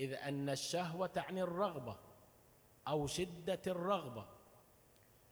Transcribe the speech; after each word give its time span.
إذ 0.00 0.12
أن 0.12 0.48
الشهوة 0.48 1.06
تعني 1.06 1.42
الرغبة 1.42 1.96
أو 2.88 3.06
شدة 3.06 3.62
الرغبة. 3.66 4.26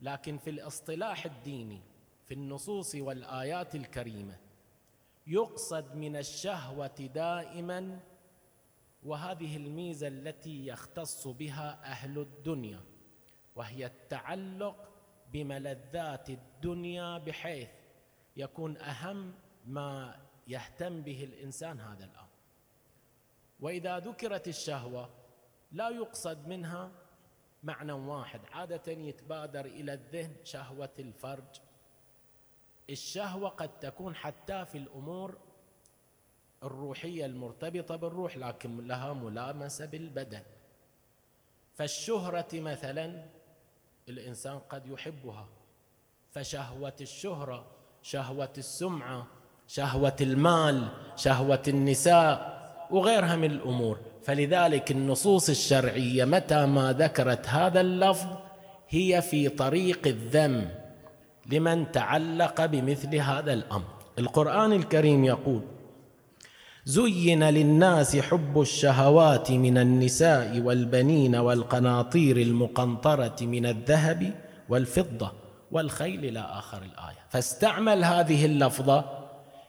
لكن 0.00 0.38
في 0.38 0.50
الاصطلاح 0.50 1.24
الديني 1.24 1.80
في 2.24 2.34
النصوص 2.34 2.94
والآيات 2.94 3.74
الكريمة 3.74 4.38
يقصد 5.26 5.94
من 5.94 6.16
الشهوة 6.16 7.10
دائما 7.14 8.00
وهذه 9.02 9.56
الميزة 9.56 10.08
التي 10.08 10.66
يختص 10.66 11.28
بها 11.28 11.84
أهل 11.84 12.18
الدنيا 12.18 12.80
وهي 13.56 13.86
التعلق 13.86 14.88
بملذات 15.32 16.30
الدنيا 16.30 17.18
بحيث 17.18 17.68
يكون 18.36 18.76
أهم 18.76 19.34
ما 19.66 20.20
يهتم 20.46 21.02
به 21.02 21.24
الإنسان 21.24 21.80
هذا 21.80 22.04
الأمر. 22.04 22.27
وإذا 23.60 23.98
ذكرت 23.98 24.48
الشهوة 24.48 25.10
لا 25.72 25.88
يقصد 25.88 26.48
منها 26.48 26.90
معنى 27.62 27.92
واحد. 27.92 28.40
عادة 28.52 28.92
يتبادر 28.92 29.64
إلى 29.64 29.92
الذهن 29.92 30.36
شهوة 30.44 30.90
الفرج. 30.98 31.60
الشهوة 32.90 33.48
قد 33.48 33.78
تكون 33.80 34.14
حتى 34.14 34.64
في 34.64 34.78
الأمور 34.78 35.38
الروحية 36.62 37.26
المرتبطة 37.26 37.96
بالروح 37.96 38.36
لكن 38.36 38.86
لها 38.86 39.12
ملامسة 39.12 39.86
بالبدن. 39.86 40.42
فالشهرة 41.74 42.48
مثلا 42.52 43.24
الإنسان 44.08 44.58
قد 44.58 44.86
يحبها. 44.86 45.48
فشهوة 46.30 46.96
الشهرة 47.00 47.66
شهوة 48.02 48.52
السمعة 48.58 49.26
شهوة 49.66 50.16
المال 50.20 50.88
شهوة 51.16 51.62
النساء 51.68 52.57
وغيرها 52.90 53.36
من 53.36 53.50
الأمور. 53.50 53.98
فلذلك 54.22 54.90
النصوص 54.90 55.48
الشرعية 55.48 56.24
متى 56.24 56.66
ما 56.66 56.92
ذكرت 56.92 57.48
هذا 57.48 57.80
اللفظ 57.80 58.26
هي 58.88 59.22
في 59.22 59.48
طريق 59.48 60.06
الذم 60.06 60.68
لمن 61.52 61.92
تعلق 61.92 62.66
بمثل 62.66 63.16
هذا 63.16 63.52
الأمر. 63.52 63.84
القرآن 64.18 64.72
الكريم 64.72 65.24
يقول 65.24 65.60
زين 66.84 67.44
للناس 67.44 68.16
حب 68.16 68.60
الشهوات 68.60 69.50
من 69.50 69.78
النساء 69.78 70.60
والبنين 70.60 71.36
والقناطير 71.36 72.36
المقنطرة 72.36 73.36
من 73.40 73.66
الذهب 73.66 74.34
والفضة 74.68 75.32
والخيل 75.72 76.24
إلى 76.24 76.40
آخر 76.40 76.78
الآية. 76.78 77.18
فاستعمل 77.28 78.04
هذه 78.04 78.44
اللفظة 78.46 79.04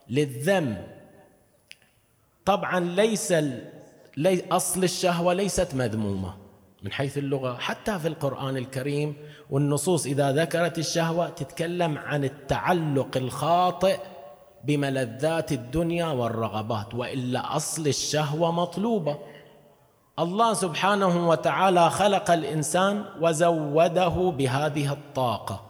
للذم 0.09 0.77
طبعا 2.45 2.79
ليس 2.79 3.33
أصل 4.51 4.83
الشهوة 4.83 5.33
ليست 5.33 5.75
مذمومة 5.75 6.33
من 6.83 6.91
حيث 6.91 7.17
اللغة 7.17 7.57
حتى 7.57 7.99
في 7.99 8.07
القرآن 8.07 8.57
الكريم 8.57 9.13
والنصوص 9.49 10.05
إذا 10.05 10.31
ذكرت 10.31 10.77
الشهوة 10.77 11.29
تتكلم 11.29 11.97
عن 11.97 12.23
التعلق 12.23 13.17
الخاطئ 13.17 13.99
بملذات 14.63 15.51
الدنيا 15.51 16.07
والرغبات 16.07 16.95
وإلا 16.95 17.55
أصل 17.55 17.87
الشهوة 17.87 18.51
مطلوبة. 18.51 19.17
الله 20.19 20.53
سبحانه 20.53 21.29
وتعالى 21.29 21.89
خلق 21.89 22.31
الإنسان 22.31 23.05
وزوده 23.21 24.33
بهذه 24.37 24.93
الطاقة. 24.93 25.68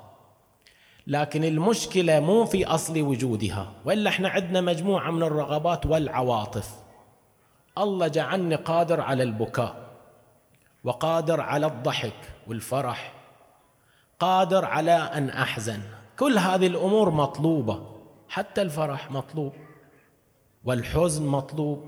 لكن 1.09 1.43
المشكلة 1.43 2.19
مو 2.19 2.45
في 2.45 2.65
أصل 2.65 3.01
وجودها 3.01 3.71
وإلا 3.85 4.09
إحنا 4.09 4.29
عندنا 4.29 4.61
مجموعة 4.61 5.11
من 5.11 5.23
الرغبات 5.23 5.85
والعواطف. 5.85 6.69
الله 7.77 8.07
جعلني 8.07 8.55
قادر 8.55 9.01
على 9.01 9.23
البكاء 9.23 9.89
وقادر 10.83 11.41
على 11.41 11.67
الضحك 11.67 12.13
والفرح 12.47 13.13
قادر 14.19 14.65
على 14.65 14.91
أن 14.91 15.29
أحزن. 15.29 15.81
كل 16.19 16.37
هذه 16.37 16.67
الأمور 16.67 17.09
مطلوبة 17.09 17.81
حتى 18.29 18.61
الفرح 18.61 19.11
مطلوب 19.11 19.53
والحزن 20.65 21.25
مطلوب 21.25 21.83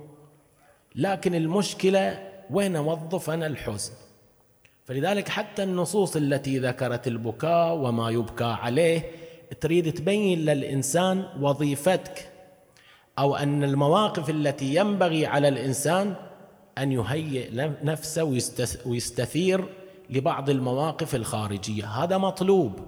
لكن 0.95 1.35
المشكلة 1.35 2.31
وين 2.51 2.75
أوظف 2.75 3.29
أنا 3.29 3.47
الحزن؟ 3.47 3.93
فلذلك 4.91 5.29
حتى 5.29 5.63
النصوص 5.63 6.15
التي 6.15 6.59
ذكرت 6.59 7.07
البكاء 7.07 7.75
وما 7.75 8.09
يبكى 8.09 8.43
عليه 8.43 9.11
تريد 9.61 9.93
تبين 9.93 10.39
للإنسان 10.39 11.25
وظيفتك 11.41 12.29
أو 13.19 13.35
أن 13.35 13.63
المواقف 13.63 14.29
التي 14.29 14.75
ينبغي 14.75 15.25
على 15.25 15.47
الإنسان 15.47 16.13
أن 16.77 16.91
يهيئ 16.91 17.49
نفسه 17.83 18.23
ويستثير 18.85 19.65
لبعض 20.09 20.49
المواقف 20.49 21.15
الخارجية. 21.15 21.85
هذا 21.85 22.17
مطلوب. 22.17 22.79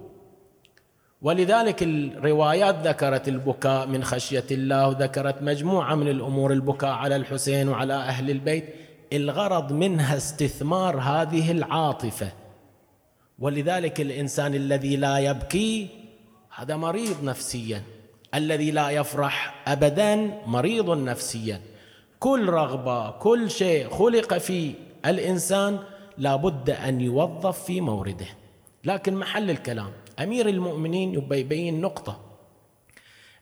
ولذلك 1.21 1.83
الروايات 1.83 2.87
ذكرت 2.87 3.27
البكاء 3.27 3.87
من 3.87 4.03
خشية 4.03 4.45
الله 4.51 4.87
وذكرت 4.87 5.41
مجموعة 5.41 5.95
من 5.95 6.07
الأمور 6.07 6.53
البكاء 6.53 6.91
على 6.91 7.15
الحسين 7.15 7.69
وعلى 7.69 7.93
أهل 7.93 8.29
البيت. 8.29 8.65
الغرض 9.13 9.71
منها 9.71 10.17
استثمار 10.17 10.99
هذه 10.99 11.51
العاطفة. 11.51 12.31
ولذلك 13.39 14.01
الإنسان 14.01 14.55
الذي 14.55 14.95
لا 14.95 15.17
يبكي 15.17 15.89
هذا 16.55 16.75
مريض 16.75 17.23
نفسيا. 17.23 17.83
الذي 18.35 18.71
لا 18.71 18.89
يفرح 18.89 19.63
ابدا 19.67 20.41
مريض 20.45 20.89
نفسيا. 20.89 21.61
كل 22.19 22.49
رغبة 22.49 23.11
كل 23.11 23.51
شيء 23.51 23.89
خلق 23.89 24.37
في 24.37 24.73
الإنسان 25.05 25.79
لابد 26.17 26.69
أن 26.69 27.01
يوظف 27.01 27.63
في 27.63 27.81
مورده. 27.81 28.27
لكن 28.83 29.15
محل 29.15 29.49
الكلام 29.49 29.91
أمير 30.19 30.49
المؤمنين 30.49 31.13
يبي 31.13 31.39
يبين 31.39 31.81
نقطة. 31.81 32.19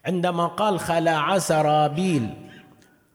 عندما 0.05 0.47
قال 0.47 0.79
خلع 0.79 1.37
سرابيل 1.37 2.29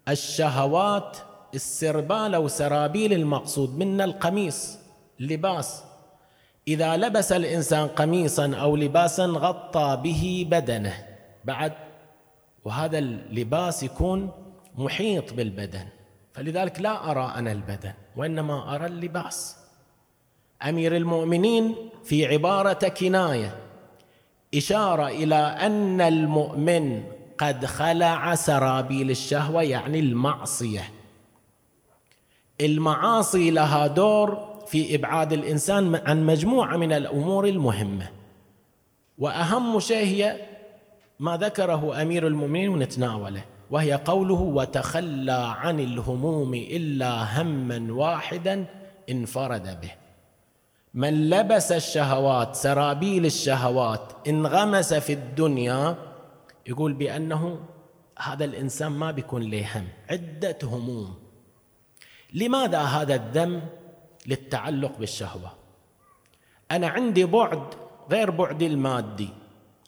الشهوات 0.08 1.16
السربال 1.56 2.34
أو 2.34 2.48
سرابيل 2.48 3.12
المقصود 3.12 3.78
منا 3.78 4.04
القميص 4.04 4.78
لباس. 5.20 5.82
إذا 6.68 6.96
لبس 6.96 7.32
الإنسان 7.32 7.88
قميصا 7.88 8.54
أو 8.54 8.76
لباسا 8.76 9.24
غطى 9.24 10.00
به 10.02 10.46
بدنه 10.50 10.94
بعد 11.44 11.72
وهذا 12.64 12.98
اللباس 12.98 13.82
يكون 13.82 14.30
محيط 14.78 15.32
بالبدن. 15.32 15.86
فلذلك 16.32 16.80
لا 16.80 17.10
أرى 17.10 17.32
أنا 17.36 17.52
البدن 17.52 17.92
وإنما 18.16 18.74
أرى 18.74 18.86
اللباس. 18.86 19.56
أمير 20.62 20.96
المؤمنين 20.96 21.74
في 22.04 22.26
عبارة 22.26 22.88
كناية 22.88 23.54
إشارة 24.54 25.08
إلى 25.08 25.34
أن 25.36 26.00
المؤمن 26.00 27.02
قد 27.38 27.66
خلع 27.66 28.34
سرابيل 28.34 29.10
الشهوة 29.10 29.62
يعني 29.62 30.00
المعصية. 30.00 30.95
المعاصي 32.60 33.50
لها 33.50 33.86
دور 33.86 34.56
في 34.66 34.94
إبعاد 34.94 35.32
الإنسان 35.32 35.94
عن 35.94 36.26
مجموعة 36.26 36.76
من 36.76 36.92
الأمور 36.92 37.46
المهمة. 37.46 38.10
وأهم 39.18 39.80
شيء 39.80 40.06
هي 40.06 40.36
ما 41.20 41.36
ذكره 41.36 42.02
أمير 42.02 42.26
المؤمنين 42.26 42.68
ونتناوله 42.68 43.44
وهي 43.70 43.94
قوله 43.94 44.40
وتخلى 44.40 45.54
عن 45.58 45.80
الهموم 45.80 46.54
إلا 46.54 47.42
هما 47.42 47.92
واحدا 47.92 48.64
انفرد 49.10 49.80
به. 49.80 49.90
من 50.94 51.30
لبس 51.30 51.72
الشهوات 51.72 52.54
سرابيل 52.54 53.26
الشهوات 53.26 54.12
انغمس 54.28 54.94
في 54.94 55.12
الدنيا 55.12 55.96
يقول 56.66 56.92
بأنه 56.92 57.58
هذا 58.18 58.44
الإنسان 58.44 58.92
ما 58.92 59.10
بيكون 59.10 59.42
له 59.42 59.78
هم 59.78 59.84
عدة 60.10 60.58
هموم. 60.62 61.25
لماذا 62.36 62.78
هذا 62.78 63.14
الذم 63.14 63.62
للتعلق 64.26 64.98
بالشهوة؟ 64.98 65.52
أنا 66.70 66.88
عندي 66.88 67.24
بعد 67.24 67.62
غير 68.10 68.30
بعدي 68.30 68.66
المادي 68.66 69.28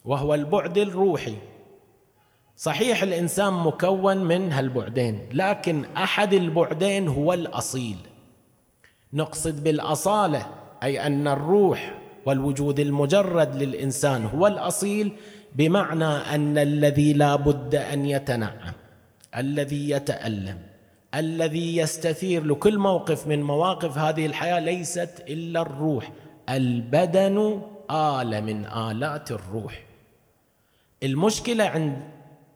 وهو 0.05 0.35
البعد 0.35 0.79
الروحي. 0.79 1.35
صحيح 2.57 3.03
الإنسان 3.03 3.53
مكون 3.53 4.17
من 4.17 4.53
هالبعدين 4.53 5.29
لكن 5.33 5.85
أحد 5.97 6.33
البعدين 6.33 7.09
هو 7.09 7.33
الأصيل. 7.33 7.97
نقصد 9.13 9.65
بالأصالة 9.65 10.47
أي 10.83 11.07
أن 11.07 11.29
الروح 11.29 11.95
والوجود 12.27 12.81
المجرد 12.81 13.57
للإنسان 13.57 14.27
هو 14.27 14.47
الأصيل 14.47 15.13
بمعنى 15.55 16.05
أن 16.05 16.59
الذي 16.59 17.13
لا 17.13 17.37
بد 17.37 17.75
أن 17.75 18.07
يتنعم 18.07 18.73
الذي 19.37 19.91
يتألم. 19.91 20.68
الذي 21.15 21.77
يستثير 21.77 22.45
لكل 22.45 22.79
موقف 22.79 23.27
من 23.27 23.43
مواقف 23.43 23.99
هذه 23.99 24.27
الحياة 24.27 24.61
ليست 24.61 25.25
إلا 25.29 25.61
الروح. 25.63 26.13
البدن 26.49 27.63
آلة 27.91 28.41
من 28.41 28.65
آلات 28.65 29.31
الروح. 29.31 29.83
المشكلة 31.03 31.65
عند 31.65 32.03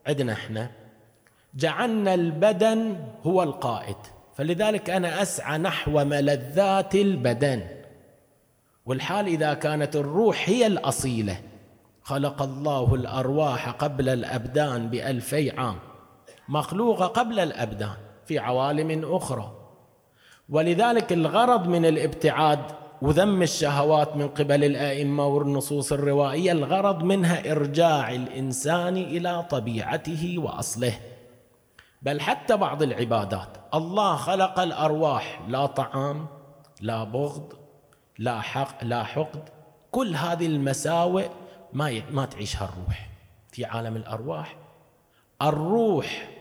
عندنا 0.06 0.32
إحنا 0.32 0.70
جعلنا 1.54 2.14
البدن 2.14 2.96
هو 3.26 3.43
القائد. 3.43 3.96
فلذلك 4.37 4.90
أنا 4.90 5.22
أسعى 5.22 5.58
نحو 5.58 6.05
ملذات 6.05 6.94
البدن. 6.94 7.62
والحال 8.87 9.26
إذا 9.26 9.55
كانت 9.55 9.96
الروح 9.96 10.48
هي 10.48 10.66
الأصيلة. 10.66 11.40
خلق 12.02 12.43
الله 12.43 12.94
الأرواح 12.94 13.70
قبل 13.70 14.08
الأبدان 14.08 14.88
بألفي 14.88 15.50
عام. 15.50 15.78
مخلوقة 16.48 17.06
قبل 17.06 17.38
الأبدان. 17.38 17.96
في 18.32 18.38
عوالم 18.38 19.14
أخرى. 19.14 19.52
ولذلك 20.49 21.12
الغرض 21.12 21.67
من 21.69 21.87
الابتعاد 21.87 22.61
وذم 23.02 23.43
الشهوات 23.43 24.17
من 24.17 24.29
قبل 24.29 24.64
الأئمة 24.64 25.26
والنصوص 25.26 25.93
الروائية 25.93 26.52
الغرض 26.52 27.02
منها 27.02 27.52
إرجاع 27.52 28.12
الإنسان 28.12 28.96
إلى 28.96 29.46
طبيعته 29.50 30.34
وأصله. 30.38 30.94
بل 32.02 32.20
حتى 32.20 32.56
بعض 32.56 32.82
العبادات. 32.82 33.49
الله 33.75 34.17
خلق 34.17 34.61
الأرواح 34.61 35.43
لا 35.49 35.67
طعام 35.67 36.26
لا 36.81 37.05
بغض 37.05 37.52
لا 38.19 38.40
حق 38.40 38.84
لا 38.84 39.02
حقد. 39.02 39.49
كل 39.90 40.17
هذه 40.17 40.46
المساوئ 40.46 41.29
ما 41.73 42.02
ما 42.11 42.25
تعيشها 42.25 42.64
الروح. 42.64 43.08
في 43.52 43.64
عالم 43.64 43.96
الأرواح 43.96 44.56
الروح 45.43 46.31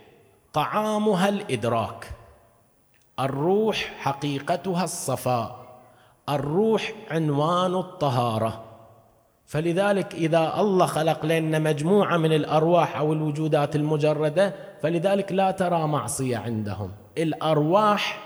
طعامها 0.53 1.29
الإدراك. 1.29 2.13
الروح 3.19 3.93
حقيقتها 3.99 4.83
الصفاء. 4.83 5.79
الروح 6.29 6.93
عنوان 7.11 7.75
الطهارة. 7.75 8.63
فلذلك 9.45 10.13
إذا 10.15 10.59
الله 10.59 10.85
خلق 10.85 11.25
لنا 11.25 11.59
مجموعة 11.59 12.17
من 12.17 12.33
الأرواح 12.33 12.97
أو 12.97 13.13
الوجودات 13.13 13.75
المجردة 13.75 14.55
فلذلك 14.81 15.31
لا 15.31 15.51
ترى 15.51 15.87
معصية 15.87 16.37
عندهم. 16.37 16.91
الأرواح 17.17 18.19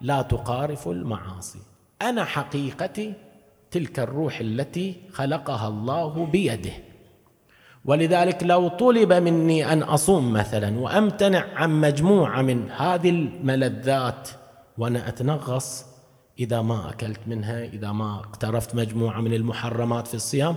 لا 0.00 0.22
تقارف 0.22 0.88
المعاصي. 0.88 1.58
أنا 2.02 2.24
حقيقتي 2.24 3.12
تلك 3.70 3.98
الروح 3.98 4.40
التي 4.40 4.96
خلقها 5.12 5.68
الله 5.68 6.26
بيده. 6.26 6.72
ولذلك 7.86 8.42
لو 8.42 8.68
طلب 8.68 9.12
مني 9.12 9.72
أن 9.72 9.82
أصوم 9.82 10.32
مثلا 10.32 10.80
وأمتنع 10.80 11.44
عن 11.54 11.80
مجموعة 11.80 12.42
من 12.42 12.70
هذه 12.70 13.10
الملذات 13.10 14.28
وأنا 14.78 15.08
أتنغص 15.08 15.84
إذا 16.38 16.62
ما 16.62 16.90
أكلت 16.90 17.20
منها 17.26 17.64
إذا 17.64 17.92
ما 17.92 18.14
اقترفت 18.14 18.74
مجموعة 18.74 19.20
من 19.20 19.34
المحرمات 19.34 20.06
في 20.06 20.14
الصيام 20.14 20.56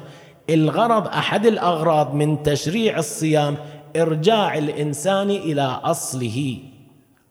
الغرض 0.49 1.07
أحد 1.07 1.45
الأغراض 1.45 2.13
من 2.13 2.43
تشريع 2.43 2.97
الصيام 2.97 3.57
إرجاع 3.95 4.57
الإنسان 4.57 5.29
إلى 5.29 5.61
أصله 5.61 6.57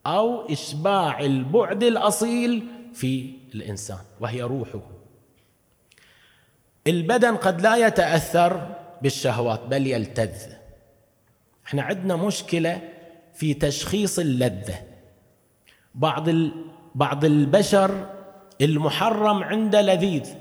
أو 0.07 0.47
إشباع 0.53 1.21
البعد 1.21 1.83
الأصيل 1.83 2.65
في 2.95 3.31
الإنسان 3.55 3.99
وهي 4.21 4.43
روحه. 4.43 4.81
البدن 6.87 7.37
قد 7.37 7.61
لا 7.61 7.87
يتأثر 7.87 8.67
بالشهوات 9.03 9.61
بل 9.61 9.87
يلتذ. 9.87 10.53
إحنا 11.67 11.83
عندنا 11.83 12.17
مشكلة 12.17 12.89
في 13.35 13.55
تشخيص 13.55 14.19
اللذة. 14.19 14.83
بعض 15.95 16.29
بعض 16.95 17.25
البشر 17.25 18.11
المحرم 18.61 19.45
عنده 19.45 19.83
لذيذ 19.83 20.35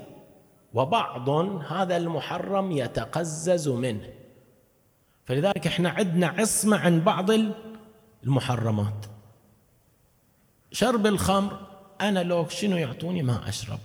وبعض 0.74 1.28
هذا 1.72 1.96
المحرم 1.96 2.72
يتقزز 2.72 3.68
منه. 3.68 4.08
فلذلك 5.24 5.66
إحنا 5.66 5.90
عندنا 5.90 6.26
عصمة 6.26 6.76
عن 6.76 7.00
بعض 7.00 7.30
المحرمات. 8.24 9.06
شرب 10.72 11.06
الخمر 11.06 11.60
أنا 12.00 12.22
لو 12.22 12.48
شنو 12.48 12.76
يعطوني 12.76 13.22
ما 13.22 13.48
أشرب 13.48 13.78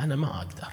أنا 0.00 0.16
ما 0.16 0.26
أقدر. 0.26 0.72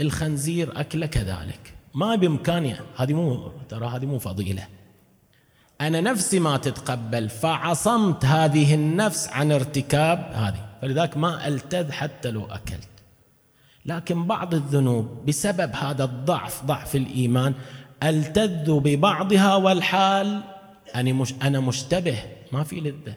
الخنزير 0.00 0.80
أكله 0.80 1.06
كذلك. 1.06 1.74
ما 1.94 2.14
بإمكاني. 2.14 2.76
هذه 2.96 3.12
مو 3.12 3.50
ترى 3.68 3.86
هذه 3.86 4.06
مو 4.06 4.18
فضيلة. 4.18 4.66
أنا 5.80 6.00
نفسي 6.00 6.40
ما 6.40 6.56
تتقبل 6.56 7.28
فعصمت 7.28 8.24
هذه 8.24 8.74
النفس 8.74 9.28
عن 9.28 9.52
ارتكاب 9.52 10.32
هذه. 10.34 10.66
فلذلك 10.82 11.16
ما 11.16 11.48
ألتذ 11.48 11.92
حتى 11.92 12.30
لو 12.30 12.44
أكلت. 12.44 12.88
لكن 13.86 14.26
بعض 14.26 14.54
الذنوب 14.54 15.26
بسبب 15.26 15.74
هذا 15.74 16.04
الضعف 16.04 16.64
ضعف 16.64 16.96
الإيمان 16.96 17.54
ألتذ 18.02 18.72
ببعضها 18.72 19.54
والحال 19.54 20.42
أنا 20.94 21.12
مش 21.12 21.34
أنا 21.42 21.60
مشتبه. 21.60 22.18
ما 22.52 22.64
في 22.64 22.80
لذة. 22.80 23.14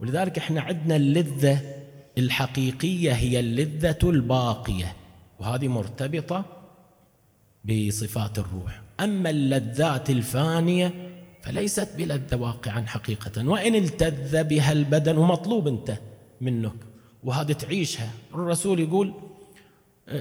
ولذلك 0.00 0.38
إحنا 0.38 0.60
عندنا 0.60 0.96
اللذة 0.96 1.60
الحقيقية 2.18 3.12
هي 3.12 3.40
اللذة 3.40 3.98
الباقية. 4.02 4.96
وهذه 5.38 5.68
مرتبطة 5.68 6.44
بصفات 7.64 8.38
الروح. 8.38 8.80
أما 9.00 9.30
اللذات 9.30 10.10
الفانية 10.10 10.94
فليست 11.42 11.88
بلذة 11.96 12.36
واقعا 12.36 12.86
حقيقة. 12.86 13.48
وإن 13.48 13.74
التذ 13.74 14.44
بها 14.44 14.72
البدن 14.72 15.16
ومطلوب 15.18 15.68
أنت 15.68 15.98
منك 16.40 16.74
وهذا 17.24 17.52
تعيشها. 17.52 18.10
الرسول 18.34 18.80
يقول 18.80 19.14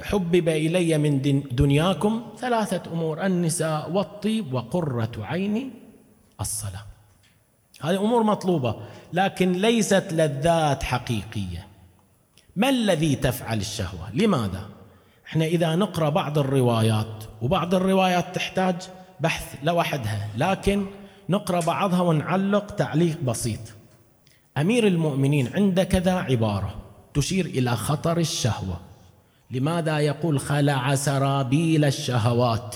حبب 0.01 0.49
إلي 0.49 0.97
من 0.97 1.41
دنياكم 1.51 2.23
ثلاثة 2.37 2.91
أمور 2.91 3.25
النساء 3.25 3.91
والطيب 3.91 4.53
وقرة 4.53 5.11
عيني 5.17 5.69
الصلاة. 6.41 6.85
هذه 7.81 7.99
أمور 7.99 8.23
مطلوبة 8.23 8.75
لكن 9.13 9.51
ليست 9.51 10.07
لذات 10.11 10.83
حقيقية. 10.83 11.67
ما 12.55 12.69
الذي 12.69 13.15
تفعل 13.15 13.59
الشهوة؟ 13.59 14.15
لماذا؟ 14.15 14.69
إحنا 15.31 15.45
إذا 15.45 15.75
نقرأ 15.75 16.09
بعض 16.09 16.37
الروايات 16.37 17.23
وبعض 17.41 17.75
الروايات 17.75 18.35
تحتاج 18.35 18.75
بحث 19.19 19.55
لوحدها 19.63 20.29
لكن 20.37 20.85
نقرأ 21.29 21.59
بعضها 21.59 22.01
ونعلق 22.01 22.65
تعليق 22.65 23.21
بسيط. 23.21 23.59
أمير 24.57 24.87
المؤمنين 24.87 25.47
عند 25.55 25.81
كذا 25.81 26.13
عبارة 26.13 26.75
تشير 27.13 27.45
إلى 27.45 27.75
خطر 27.75 28.17
الشهوة. 28.17 28.79
لماذا 29.51 29.99
يقول 29.99 30.39
خلع 30.39 30.95
سرابيل 30.95 31.85
الشهوات؟ 31.85 32.75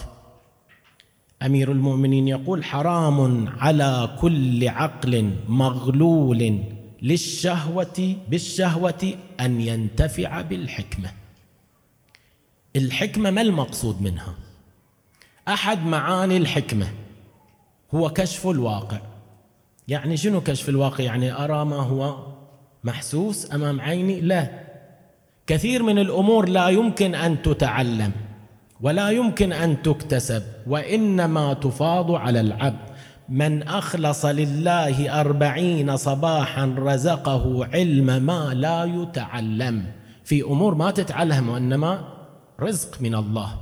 أمير 1.41 1.71
المؤمنين 1.71 2.27
يقول 2.27 2.63
حرام 2.63 3.47
على 3.59 4.17
كل 4.21 4.67
عقل 4.67 5.33
مغلول 5.47 6.59
للشهوة 7.01 8.15
بالشهوة 8.29 9.13
أن 9.39 9.61
ينتفع 9.61 10.41
بالحكمة. 10.41 11.24
الحكمة 12.75 13.31
ما 13.31 13.41
المقصود 13.41 14.01
منها؟ 14.01 14.33
أحد 15.47 15.85
معاني 15.85 16.37
الحكمة 16.37 16.87
هو 17.93 18.09
كشف 18.09 18.47
الواقع. 18.47 18.99
يعني 19.87 20.17
شنو 20.17 20.41
كشف 20.41 20.69
الواقع؟ 20.69 21.03
يعني 21.03 21.31
أرى 21.31 21.65
ما 21.65 21.75
هو 21.75 22.17
محسوس 22.83 23.53
أمام 23.53 23.81
عيني؟ 23.81 24.21
لا. 24.21 24.49
كثير 25.47 25.83
من 25.83 25.99
الأمور 25.99 26.49
لا 26.49 26.69
يمكن 26.69 27.15
أن 27.15 27.41
تتعلم 27.41 28.11
ولا 28.81 29.09
يمكن 29.09 29.53
أن 29.53 29.81
تكتسب 29.81 30.43
وإنما 30.67 31.53
تفاض 31.53 32.11
على 32.11 32.39
العبد. 32.39 32.95
من 33.29 33.63
أخلص 33.63 34.25
لله 34.25 35.21
أربعين 35.21 35.97
صباحا 35.97 36.75
رزقه 36.77 37.65
علم 37.65 38.05
ما 38.05 38.53
لا 38.53 38.83
يتعلم. 38.83 39.85
في 40.23 40.41
أمور 40.41 40.75
ما 40.75 40.91
تتعلم 40.91 41.49
وإنما 41.49 42.14
رزق 42.59 43.01
من 43.01 43.15
الله. 43.15 43.59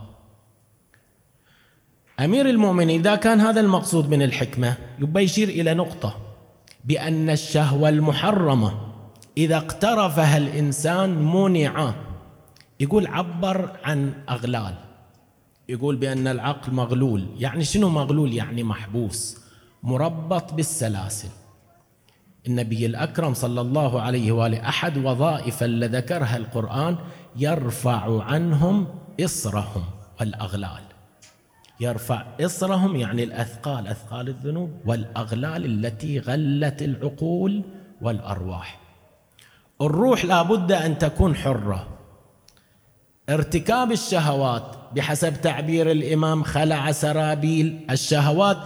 أمير 2.19 2.49
المؤمنين 2.49 2.99
إذا 2.99 3.15
كان 3.15 3.39
هذا 3.41 3.59
المقصود 3.61 4.09
من 4.09 4.21
الحكمة 4.21 4.77
يبقى 4.99 5.23
يشير 5.23 5.49
إلى 5.49 5.73
نقطة 5.73 6.17
بأن 6.85 7.29
الشهوة 7.29 7.89
المحرمة 7.89 8.93
إذا 9.37 9.57
اقترفها 9.57 10.37
الإنسان 10.37 11.09
منع. 11.09 11.93
يقول 12.79 13.07
عبر 13.07 13.69
عن 13.83 14.13
أغلال. 14.29 14.75
يقول 15.69 15.95
بأن 15.95 16.27
العقل 16.27 16.73
مغلول. 16.73 17.27
يعني 17.37 17.63
شنو 17.63 17.89
مغلول؟ 17.89 18.33
يعني 18.33 18.63
محبوس 18.63 19.37
مربط 19.83 20.53
بالسلاسل. 20.53 21.29
النبي 22.47 22.85
الأكرم 22.85 23.33
صلى 23.33 23.61
الله 23.61 24.01
عليه 24.01 24.31
وآله 24.31 24.69
أحد 24.69 24.97
وظائف 24.97 25.63
اللي 25.63 25.87
ذكرها 25.87 26.37
القرآن 26.37 26.97
يرفع 27.35 28.23
عنهم 28.23 28.87
إصرهم 29.21 29.83
والأغلال. 30.19 30.81
يرفع 31.79 32.25
إصرهم 32.41 32.95
يعني 32.95 33.23
الأثقال 33.23 33.87
أثقال 33.87 34.27
الذنوب 34.27 34.71
والأغلال 34.85 35.65
التي 35.65 36.19
غلت 36.19 36.81
العقول 36.81 37.63
والأرواح. 38.01 38.79
الروح 39.81 40.25
لابد 40.25 40.71
أن 40.71 40.97
تكون 40.97 41.35
حرة. 41.35 41.87
ارتكاب 43.29 43.91
الشهوات 43.91 44.75
بحسب 44.95 45.41
تعبير 45.41 45.91
الإمام 45.91 46.43
خلع 46.43 46.91
سرابيل. 46.91 47.85
الشهوات 47.89 48.57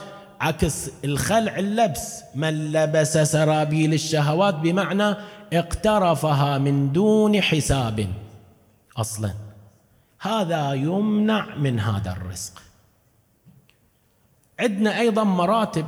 عكس 0.42 0.92
الخلع 1.06 1.60
اللبس. 1.60 2.24
من 2.36 2.72
لبس 2.72 3.18
سرابيل 3.18 3.94
الشهوات 3.94 4.56
بمعنى 4.56 5.16
اقترفها 5.54 6.58
من 6.58 6.92
دون 6.92 7.42
حساب. 7.42 8.08
أصلا. 8.98 9.32
هذا 10.20 10.74
يمنع 10.74 11.56
من 11.56 11.80
هذا 11.80 12.12
الرزق. 12.12 12.62
عندنا 14.60 15.00
أيضا 15.00 15.24
مراتب 15.24 15.86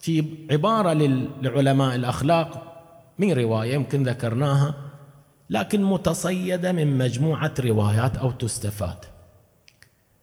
في 0.00 0.24
عبارة 0.50 0.92
للعلماء 0.92 1.94
الأخلاق. 1.94 2.62
من 3.18 3.32
رواية 3.32 3.74
يمكن 3.74 4.02
ذكرناها 4.02 4.74
لكن 5.50 5.84
متصيدة 5.84 6.72
من 6.72 6.98
مجموعة 6.98 7.54
روايات 7.60 8.16
أو 8.16 8.30
تستفاد. 8.30 8.96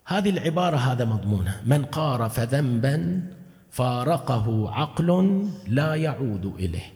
هذه 0.06 0.30
العبارة 0.30 0.78
هذا 0.78 1.06
مضمونها. 1.06 1.62
من 1.66 1.86
قارف 1.86 2.40
ذنبا 2.40 3.24
فارقه 3.74 4.72
عقل 4.72 5.42
لا 5.68 5.96
يعود 5.96 6.46
إليه. 6.60 6.94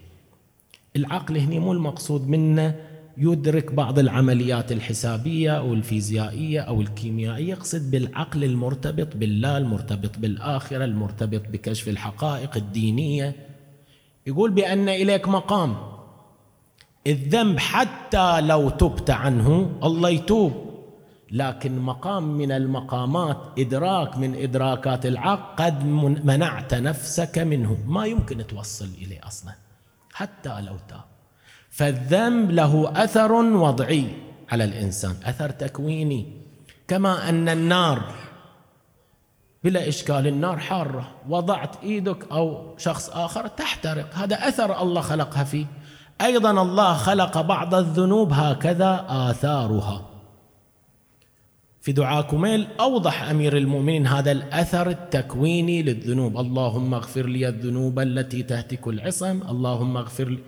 العقل 0.95 1.37
هنا 1.37 1.59
مو 1.59 1.73
المقصود 1.73 2.27
منه 2.27 2.75
يدرك 3.17 3.73
بعض 3.73 3.99
العمليات 3.99 4.71
الحسابية 4.71 5.51
أو 5.51 5.73
الفيزيائية 5.73 6.59
أو 6.59 6.81
الكيميائية 6.81 7.49
يقصد 7.49 7.91
بالعقل 7.91 8.43
المرتبط 8.43 9.17
بالله 9.17 9.57
المرتبط 9.57 10.17
بالآخرة 10.17 10.85
المرتبط 10.85 11.41
بكشف 11.49 11.87
الحقائق 11.87 12.57
الدينية. 12.57 13.35
يقول 14.27 14.51
بأن 14.51 14.89
إليك 14.89 15.27
مقام. 15.27 15.75
الذنب 17.07 17.59
حتى 17.59 18.41
لو 18.41 18.69
تبت 18.69 19.09
عنه 19.09 19.71
الله 19.83 20.09
يتوب. 20.09 20.66
لكن 21.31 21.79
مقام 21.79 22.23
من 22.23 22.51
المقامات 22.51 23.37
إدراك 23.59 24.17
من 24.17 24.35
إدراكات 24.35 25.05
العقل 25.05 25.63
قد 25.63 25.85
منعت 26.23 26.73
نفسك 26.73 27.37
منه. 27.37 27.77
ما 27.85 28.05
يمكن 28.05 28.47
توصل 28.47 28.89
إليه 29.01 29.19
أصلا 29.27 29.53
حتى 30.13 30.61
لو 30.61 30.75
تاب. 30.87 31.01
فالذنب 31.69 32.51
له 32.51 33.03
أثر 33.03 33.31
وضعي 33.31 34.07
على 34.51 34.63
الإنسان 34.63 35.15
أثر 35.25 35.49
تكويني. 35.49 36.41
كما 36.87 37.29
أن 37.29 37.49
النار 37.49 38.01
بلا 39.63 39.87
إشكال 39.87 40.27
النار 40.27 40.57
حارة. 40.57 41.11
وضعت 41.29 41.83
إيدك 41.83 42.31
أو 42.31 42.77
شخص 42.77 43.09
آخر 43.09 43.47
تحترق. 43.47 44.15
هذا 44.15 44.47
أثر 44.47 44.81
الله 44.81 45.01
خلقها 45.01 45.43
فيه. 45.43 45.65
أيضا 46.21 46.61
الله 46.61 46.93
خلق 46.93 47.41
بعض 47.41 47.75
الذنوب 47.75 48.33
هكذا 48.33 49.05
آثارها. 49.09 50.16
في 51.87 51.93
دعاء 51.93 52.21
كميل 52.21 52.67
أوضح 52.79 53.23
أمير 53.23 53.57
المؤمنين 53.57 54.07
هذا 54.07 54.31
الأثر 54.31 54.89
التكويني 54.89 55.83
للذنوب. 55.83 56.37
اللهم 56.37 56.93
اغفر 56.93 57.25
لي 57.25 57.47
الذنوب 57.47 57.99
التي 57.99 58.43
تهتك 58.43 58.87
العصم. 58.87 59.41
اللهم 59.49 59.97
اغفر 59.97 60.29
لي. 60.29 60.39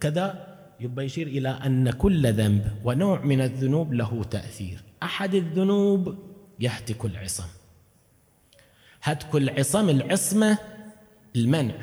كذا 0.00 0.56
يبقى 0.80 1.04
يشير 1.04 1.26
إلى 1.26 1.48
أن 1.48 1.90
كل 1.90 2.32
ذنب 2.32 2.68
ونوع 2.84 3.24
من 3.24 3.40
الذنوب 3.40 3.92
له 3.92 4.24
تأثير. 4.30 4.82
أحد 5.02 5.34
الذنوب 5.34 6.14
يهتك 6.60 7.04
العصم. 7.04 7.48
هتك 9.02 9.34
العصم 9.34 9.88
العصمة 9.88 10.58
المنع. 11.36 11.74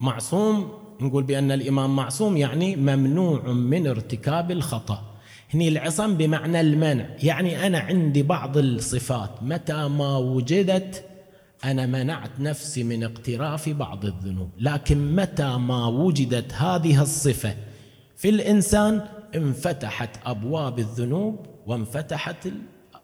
معصوم 0.00 0.72
نقول 1.00 1.22
بأن 1.22 1.52
الإمام 1.52 1.96
معصوم 1.96 2.36
يعني 2.36 2.76
ممنوع 2.76 3.52
من 3.52 3.86
ارتكاب 3.86 4.50
الخطأ. 4.50 5.09
هني 5.54 5.68
العصم 5.68 6.16
بمعنى 6.16 6.60
المنع. 6.60 7.06
يعني 7.22 7.66
أنا 7.66 7.78
عندي 7.78 8.22
بعض 8.22 8.58
الصفات. 8.58 9.42
متى 9.42 9.88
ما 9.88 10.16
وجدت 10.16 11.04
أنا 11.64 11.86
منعت 11.86 12.40
نفسي 12.40 12.84
من 12.84 13.04
اقتراف 13.04 13.68
بعض 13.68 14.04
الذنوب. 14.04 14.50
لكن 14.58 15.16
متى 15.16 15.56
ما 15.56 15.86
وجدت 15.86 16.52
هذه 16.52 17.02
الصفة 17.02 17.56
في 18.16 18.28
الإنسان 18.28 19.06
انفتحت 19.34 20.10
أبواب 20.24 20.78
الذنوب 20.78 21.46
وانفتحت 21.66 22.48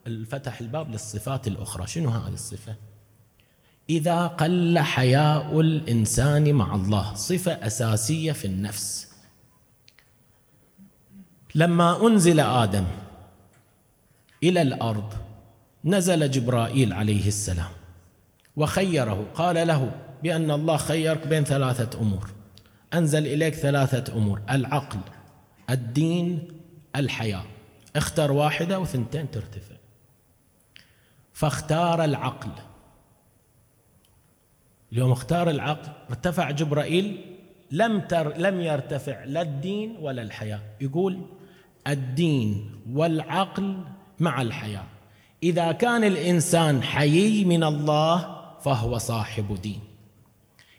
انفتح 0.07 0.61
الباب 0.61 0.91
للصفات 0.91 1.49
الأخرى. 1.49 1.87
شنو 1.87 2.09
هذه 2.09 2.33
الصفة؟ 2.35 2.75
إذا 3.91 4.27
قل 4.27 4.79
حياء 4.79 5.61
الإنسان 5.61 6.53
مع 6.55 6.75
الله. 6.75 7.15
صفة 7.15 7.53
أساسية 7.53 8.33
في 8.33 8.45
النفس. 8.45 9.06
لما 11.55 12.07
أنزل 12.07 12.41
آدم 12.41 12.85
إلى 14.43 14.63
الأرض 14.63 15.13
نزل 15.85 16.31
جبرائيل 16.31 16.93
عليه 16.93 17.29
السلام 17.29 17.71
وخيره. 18.57 19.27
قال 19.35 19.67
له 19.67 19.93
بأن 20.23 20.51
الله 20.51 20.77
خيرك 20.77 21.27
بين 21.27 21.45
ثلاثة 21.45 22.01
أمور. 22.01 22.31
أنزل 22.95 23.27
إليك 23.27 23.55
ثلاثة 23.55 24.17
أمور 24.17 24.43
العقل 24.51 24.99
الدين 25.71 26.49
الحياة. 26.97 27.45
اختر 27.97 28.33
واحدة 28.33 28.81
وثنتين 28.81 29.31
ترتفع. 29.31 29.77
فاختار 31.33 32.05
العقل. 32.05 32.51
اليوم 34.93 35.13
اختار 35.13 35.51
العقل. 35.51 35.93
ارتفع 36.11 36.51
جبرائيل 36.51 37.37
لم 37.71 38.01
تر 38.01 38.37
لم 38.37 38.61
يرتفع 38.61 39.25
لا 39.25 39.43
الدين 39.43 39.97
ولا 40.01 40.23
الحياة. 40.23 40.61
يقول 40.81 41.27
الدين 41.89 42.71
والعقل 42.93 43.77
مع 44.21 44.43
الحياة. 44.43 44.85
إذا 45.43 45.73
كان 45.73 46.05
الإنسان 46.05 46.83
حيي 46.83 47.45
من 47.45 47.65
الله 47.65 48.37
فهو 48.65 48.99
صاحب 48.99 49.59
دين. 49.63 49.81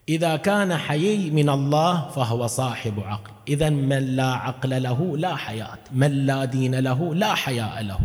إذا 0.10 0.36
كان 0.36 0.78
حيي 0.78 1.32
من 1.32 1.50
الله 1.50 2.10
فهو 2.10 2.48
صاحب 2.48 3.00
عقل. 3.00 3.32
إذا 3.48 3.70
من 3.70 4.16
لا 4.16 4.34
عقل 4.34 4.84
له 4.84 5.18
لا 5.18 5.36
حياة. 5.36 5.80
من 5.92 6.26
لا 6.26 6.46
دين 6.46 6.76
له 6.76 7.16
لا 7.16 7.36
حياء 7.36 7.82
له. 7.82 8.00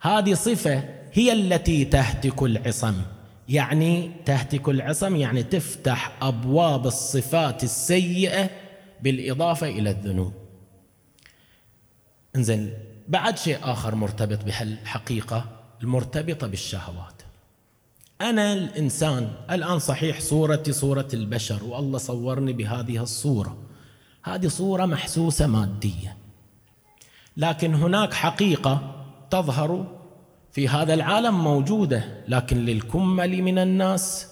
هذه 0.00 0.34
صفة 0.34 0.84
هي 1.12 1.32
التي 1.32 1.84
تهتك 1.84 2.42
العصم. 2.42 2.94
يعني 3.48 4.10
تهتك 4.24 4.68
العصم 4.68 5.16
يعني 5.16 5.42
تفتح 5.42 6.12
أبواب 6.22 6.86
الصفات 6.86 7.64
السيئة 7.64 8.50
بالإضافة 9.02 9.68
إلى 9.68 9.90
الذنوب. 9.90 10.41
إنزين 12.36 12.74
بعد 13.08 13.38
شيء 13.38 13.58
آخر 13.62 13.94
مرتبط 13.94 14.44
بهالحقيقة 14.44 15.44
المرتبطة 15.82 16.46
بالشهوات. 16.46 17.22
أنا 18.20 18.52
الإنسان 18.52 19.30
الآن 19.50 19.78
صحيح 19.78 20.20
صورتي 20.20 20.72
صورة 20.72 21.08
البشر 21.14 21.64
والله 21.64 21.98
صورني 21.98 22.52
بهذه 22.52 23.02
الصورة. 23.02 23.56
هذه 24.22 24.48
صورة 24.48 24.86
محسوسة 24.86 25.46
مادية 25.46 26.16
لكن 27.36 27.74
هناك 27.74 28.14
حقيقة 28.14 29.04
تظهر 29.30 29.98
في 30.52 30.68
هذا 30.68 30.94
العالم 30.94 31.44
موجودة. 31.44 32.24
لكن 32.28 32.64
للكمل 32.64 33.42
من 33.42 33.58
الناس 33.58 34.28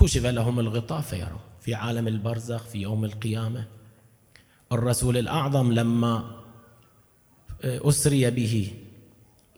كشف 0.00 0.26
لهم 0.26 0.60
الغطاء 0.60 1.00
فيروا. 1.00 1.38
في 1.60 1.74
عالم 1.74 2.08
البرزخ 2.08 2.64
في 2.64 2.78
يوم 2.78 3.04
القيامة 3.04 3.64
الرسول 4.72 5.16
الأعظم 5.16 5.72
لما 5.72 6.37
أسري 7.64 8.30
به 8.30 8.72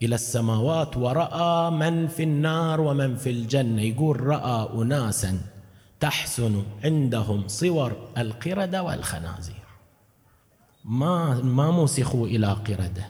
إلى 0.03 0.15
السماوات 0.15 0.97
ورأى 0.97 1.71
من 1.71 2.07
في 2.07 2.23
النار 2.23 2.81
ومن 2.81 3.15
في 3.15 3.29
الجنة. 3.29 3.81
يقول 3.81 4.21
رأى 4.21 4.69
أناسا 4.81 5.41
تحسن 5.99 6.63
عندهم 6.83 7.47
صور 7.47 7.95
القردة 8.17 8.83
والخنازير. 8.83 9.55
ما 10.85 11.41
ما 11.41 11.71
مسخوا 11.71 12.27
إلى 12.27 12.47
قردة 12.47 13.09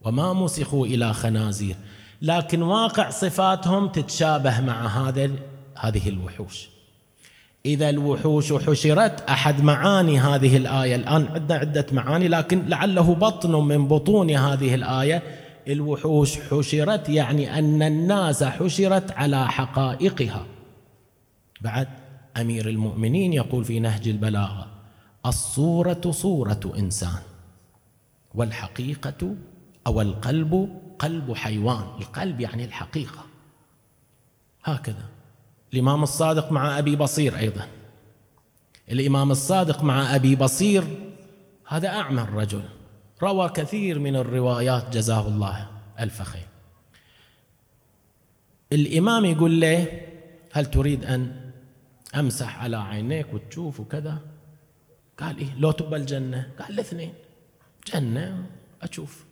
وما 0.00 0.32
مسخوا 0.32 0.86
إلى 0.86 1.14
خنازير 1.14 1.76
لكن 2.22 2.62
واقع 2.62 3.10
صفاتهم 3.10 3.88
تتشابه 3.88 4.60
مع 4.60 4.86
هذا 4.86 5.30
هذه 5.76 6.08
الوحوش. 6.08 6.77
إذا 7.68 7.90
الوحوش 7.90 8.52
حشرت 8.52 9.20
أحد 9.30 9.62
معاني 9.64 10.20
هذه 10.20 10.56
الآية؟ 10.56 10.94
الآن 10.94 11.26
عندنا 11.26 11.58
عدة 11.58 11.86
معاني 11.92 12.28
لكن 12.28 12.66
لعله 12.66 13.14
بطن 13.14 13.52
من 13.52 13.88
بطون 13.88 14.30
هذه 14.30 14.74
الآية. 14.74 15.22
الوحوش 15.68 16.38
حشرت 16.40 17.08
يعني 17.08 17.58
أن 17.58 17.82
الناس 17.82 18.44
حشرت 18.44 19.10
على 19.10 19.48
حقائقها. 19.48 20.46
بعد 21.60 21.88
أمير 22.36 22.68
المؤمنين 22.68 23.32
يقول 23.32 23.64
في 23.64 23.80
نهج 23.80 24.08
البلاغة 24.08 24.66
الصورة 25.26 26.10
صورة 26.10 26.72
إنسان 26.78 27.22
والحقيقة 28.34 29.34
أو 29.86 30.00
القلب 30.00 30.68
قلب 30.98 31.34
حيوان. 31.34 31.84
القلب 32.00 32.40
يعني 32.40 32.64
الحقيقة. 32.64 33.24
هكذا. 34.64 35.17
الإمام 35.72 36.02
الصادق 36.02 36.52
مع 36.52 36.78
أبي 36.78 36.96
بصير 36.96 37.38
أيضا. 37.38 37.68
الإمام 38.90 39.30
الصادق 39.30 39.82
مع 39.82 40.14
أبي 40.14 40.36
بصير 40.36 40.84
هذا 41.66 41.88
أعمى 41.88 42.22
الرجل. 42.22 42.62
روى 43.22 43.48
كثير 43.48 43.98
من 43.98 44.16
الروايات 44.16 44.96
جزاه 44.96 45.28
الله 45.28 45.68
ألف 46.00 46.22
خير 46.22 46.46
الإمام 48.72 49.24
يقول 49.24 49.60
له 49.60 50.00
هل 50.52 50.66
تريد 50.66 51.04
أن 51.04 51.50
أمسح 52.14 52.62
على 52.62 52.76
عينيك 52.76 53.34
وتشوف 53.34 53.80
وكذا؟ 53.80 54.18
قال 55.18 55.38
إيه 55.38 55.54
لو 55.58 55.70
تبى 55.70 55.96
الجنة. 55.96 56.50
قال 56.58 56.70
الاثنين 56.72 57.14
جنة 57.86 58.46
أشوف. 58.82 59.24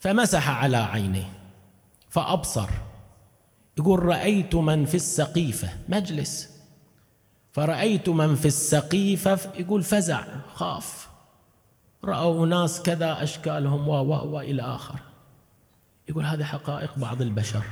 فمسح 0.00 0.48
على 0.48 0.76
عينيه 0.76 1.32
فأبصر. 2.08 2.68
يقول 3.78 4.02
رأيت 4.04 4.54
من 4.54 4.84
في 4.84 4.94
السقيفة 4.94 5.68
مجلس. 5.88 6.48
فرأيت 7.52 8.08
من 8.08 8.34
في 8.34 8.46
السقيفة 8.46 9.38
يقول 9.58 9.82
فزع 9.82 10.24
خاف. 10.54 11.08
رأوا 12.04 12.46
ناس 12.46 12.82
كذا 12.82 13.22
أشكالهم 13.22 13.88
و 13.88 13.92
و 13.92 14.34
وإلى 14.34 14.62
آخر. 14.62 14.98
يقول 16.08 16.24
هذه 16.24 16.44
حقائق 16.44 16.98
بعض 16.98 17.22
البشر. 17.22 17.62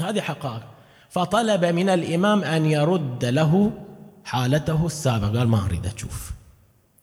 هذه 0.00 0.20
حقائق. 0.20 0.62
فطلب 1.10 1.64
من 1.64 1.88
الإمام 1.88 2.44
أن 2.44 2.66
يرد 2.66 3.24
له 3.24 3.72
حالته 4.24 4.86
السابقة. 4.86 5.38
قال 5.38 5.48
ما 5.48 5.66
أريد 5.66 5.86
أشوف. 5.86 6.32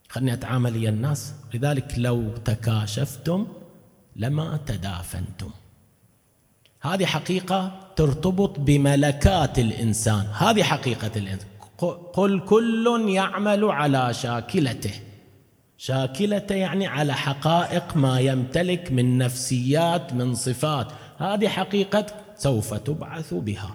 خلني 0.08 0.32
أتعامل 0.32 0.76
يا 0.76 0.90
الناس. 0.90 1.34
لذلك 1.54 1.94
لو 1.96 2.36
تكاشفتم 2.36 3.46
لما 4.16 4.58
تدافنتم. 4.66 5.50
هذه 6.82 7.04
حقيقة 7.04 7.72
ترتبط 7.96 8.58
بملكات 8.58 9.58
الإنسان. 9.58 10.26
هذه 10.34 10.62
حقيقة 10.62 11.10
الإنسان. 11.16 11.48
قل 12.12 12.40
كل 12.40 13.04
يعمل 13.08 13.64
على 13.64 14.14
شاكلته. 14.14 14.94
شاكلته 15.78 16.54
يعني 16.54 16.86
على 16.86 17.14
حقائق 17.14 17.96
ما 17.96 18.20
يمتلك 18.20 18.92
من 18.92 19.18
نفسيات 19.18 20.12
من 20.12 20.34
صفات. 20.34 20.86
هذه 21.18 21.48
حقيقة 21.48 22.06
سوف 22.36 22.74
تبعث 22.74 23.34
بها. 23.34 23.74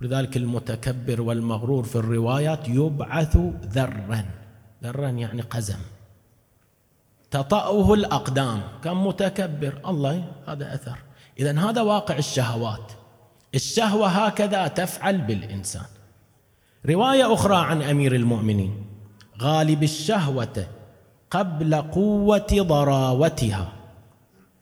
ولذلك 0.00 0.36
المتكبر 0.36 1.20
والمغرور 1.20 1.84
في 1.84 1.96
الروايات 1.96 2.68
يبعث 2.68 3.36
ذرا. 3.64 4.24
ذرا 4.84 5.08
يعني 5.08 5.42
قزم. 5.42 5.78
تطأه 7.30 7.94
الأقدام. 7.94 8.62
كان 8.84 8.96
متكبر؟ 8.96 9.80
الله 9.86 10.24
هذا 10.46 10.74
أثر. 10.74 11.07
إذا 11.38 11.60
هذا 11.60 11.82
واقع 11.82 12.18
الشهوات. 12.18 12.92
الشهوة 13.54 14.08
هكذا 14.08 14.68
تفعل 14.68 15.18
بالإنسان. 15.18 15.86
رواية 16.86 17.32
أخرى 17.34 17.56
عن 17.56 17.82
أمير 17.82 18.14
المؤمنين. 18.14 18.86
غالب 19.40 19.82
الشهوة 19.82 20.66
قبل 21.30 21.74
قوة 21.74 22.46
ضراوتها. 22.52 23.72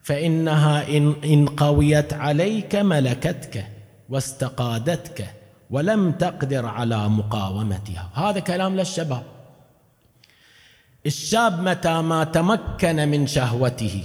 فإنها 0.02 0.97
إن, 0.97 1.14
إن 1.25 1.47
قويت 1.49 2.12
عليك 2.12 2.75
ملكتك 2.75 3.66
واستقادتك 4.09 5.35
ولم 5.71 6.12
تقدر 6.12 6.66
على 6.66 7.09
مقاومتها. 7.09 8.11
هذا 8.14 8.40
كلام 8.40 8.76
للشباب. 8.76 9.23
الشاب 11.06 11.61
متى 11.62 12.02
ما 12.02 12.25
تمكن 12.25 13.09
من 13.09 13.26
شهوته 13.26 14.04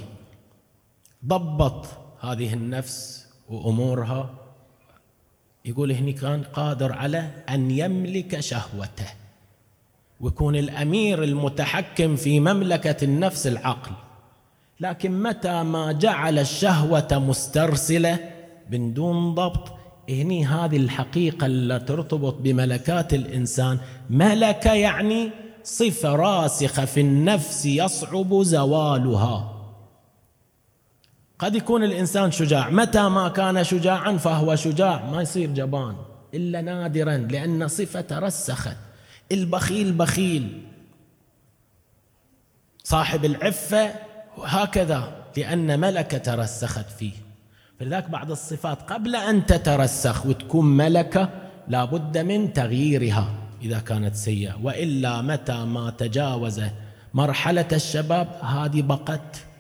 ضبط 1.25 1.85
هذه 2.21 2.53
النفس 2.53 3.27
وأمورها. 3.49 4.29
يقول 5.65 5.91
هني 5.91 6.13
كان 6.13 6.43
قادر 6.43 6.91
على 6.91 7.29
أن 7.49 7.71
يملك 7.71 8.39
شهوته 8.39 9.07
ويكون 10.21 10.55
الأمير 10.55 11.23
المتحكم 11.23 12.15
في 12.15 12.39
مملكة 12.39 13.03
النفس 13.03 13.47
العقل. 13.47 13.91
لكن 14.79 15.23
متى 15.23 15.63
ما 15.63 15.91
جعل 15.91 16.39
الشهوة 16.39 17.07
مسترسلة 17.11 18.19
من 18.71 18.93
دون 18.93 19.35
ضبط 19.35 19.73
هني 20.09 20.45
هذه 20.45 20.77
الحقيقة 20.77 21.45
اللي 21.45 21.79
ترتبط 21.79 22.33
بملكات 22.33 23.13
الإنسان. 23.13 23.79
ملكة 24.09 24.73
يعني 24.73 25.29
صفة 25.63 26.15
راسخة 26.15 26.85
في 26.85 27.01
النفس 27.01 27.65
يصعب 27.65 28.41
زوالها. 28.41 29.50
قد 31.41 31.55
يكون 31.55 31.83
الإنسان 31.83 32.31
شجاع. 32.31 32.69
متى 32.69 33.09
ما 33.09 33.29
كان 33.29 33.63
شجاعا 33.63 34.17
فهو 34.17 34.55
شجاع. 34.55 35.05
ما 35.05 35.21
يصير 35.21 35.49
جبان. 35.49 35.95
إلا 36.33 36.61
نادرا 36.61 37.17
لأن 37.17 37.67
صفة 37.67 38.01
ترسخت. 38.01 38.77
البخيل 39.31 39.91
بخيل. 39.91 40.61
صاحب 42.83 43.25
العفة 43.25 43.91
هكذا 44.43 45.13
لأن 45.37 45.79
ملكة 45.79 46.17
ترسخت 46.17 46.89
فيه. 46.99 47.13
فلذلك 47.79 48.09
بعض 48.09 48.31
الصفات 48.31 48.81
قبل 48.81 49.15
أن 49.15 49.45
تترسخ 49.45 50.25
وتكون 50.25 50.65
ملكة 50.65 51.29
لابد 51.67 52.17
من 52.17 52.53
تغييرها 52.53 53.33
إذا 53.61 53.79
كانت 53.79 54.15
سيئة. 54.15 54.55
وإلا 54.63 55.21
متى 55.21 55.65
ما 55.65 55.89
تجاوز 55.89 56.61
مرحلة 57.13 57.67
الشباب 57.73 58.27
هذه 58.41 58.81
بقت 58.81 59.50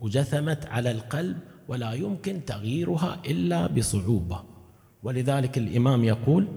وجثمت 0.00 0.66
على 0.66 0.90
القلب 0.90 1.38
ولا 1.68 1.92
يمكن 1.92 2.44
تغييرها 2.44 3.22
إلا 3.26 3.66
بصعوبة. 3.66 4.42
ولذلك 5.02 5.58
الإمام 5.58 6.04
يقول 6.04 6.48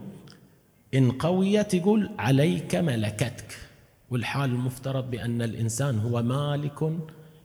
إن 0.94 1.12
قويت 1.12 1.74
يقول 1.74 2.10
عليك 2.20 2.76
ملكتك. 2.76 3.58
والحال 4.10 4.50
المفترض 4.50 5.12
بأن 5.12 5.42
الإنسان 5.42 6.00
هو 6.00 6.24
مالك 6.24 6.98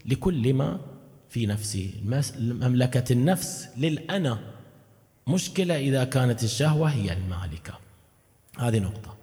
لكل 0.06 0.54
ما 0.54 0.80
في 1.28 1.46
نفسه. 1.46 1.90
مملكة 2.40 3.12
النفس 3.12 3.68
للأنا. 3.76 4.38
مشكلة 5.28 5.78
إذا 5.78 6.04
كانت 6.04 6.44
الشهوة 6.44 6.88
هي 6.88 7.12
المالكة. 7.12 7.78
هذه 8.58 8.78
نقطة. 8.78 9.16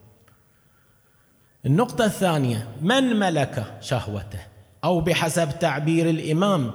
النقطة 1.65 2.05
الثانية 2.05 2.67
من 2.81 3.03
ملك 3.19 3.77
شهوته؟ 3.81 4.54
أو 4.85 5.01
بحسب 5.01 5.59
تعبير 5.59 6.09
الإمام. 6.09 6.71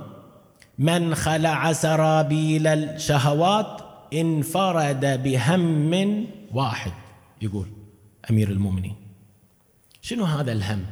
من 0.78 1.14
خلع 1.14 1.72
سرابيل 1.72 2.66
الشهوات 2.66 3.82
انفرد 4.12 5.22
بهم 5.22 6.26
واحد 6.52 6.92
يقول 7.42 7.66
أمير 8.30 8.48
المؤمنين. 8.48 8.96
شنو 10.02 10.24
هذا 10.24 10.52
الهم؟ 10.52 10.86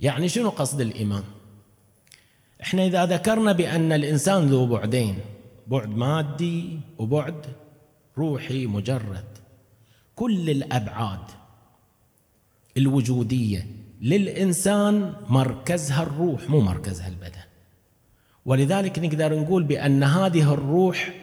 يعني 0.00 0.28
شنو 0.28 0.48
قصد 0.48 0.80
الإمام؟ 0.80 1.24
إحنا 2.62 2.86
إذا 2.86 3.06
ذكرنا 3.06 3.52
بأن 3.52 3.92
الإنسان 3.92 4.46
ذو 4.46 4.66
بعدين 4.66 5.18
بعد 5.66 5.88
مادي 5.88 6.80
وبعد 6.98 7.46
روحي 8.18 8.66
مجرد 8.66 9.24
كل 10.16 10.50
الأبعاد 10.50 11.30
الوجودية 12.76 13.66
للإنسان 14.02 15.12
مركزها 15.28 16.02
الروح 16.02 16.50
مو 16.50 16.60
مركزها 16.60 17.08
البدن. 17.08 17.46
ولذلك 18.46 18.98
نقدر 18.98 19.38
نقول 19.38 19.62
بأن 19.62 20.02
هذه 20.02 20.52
الروح 20.52 21.14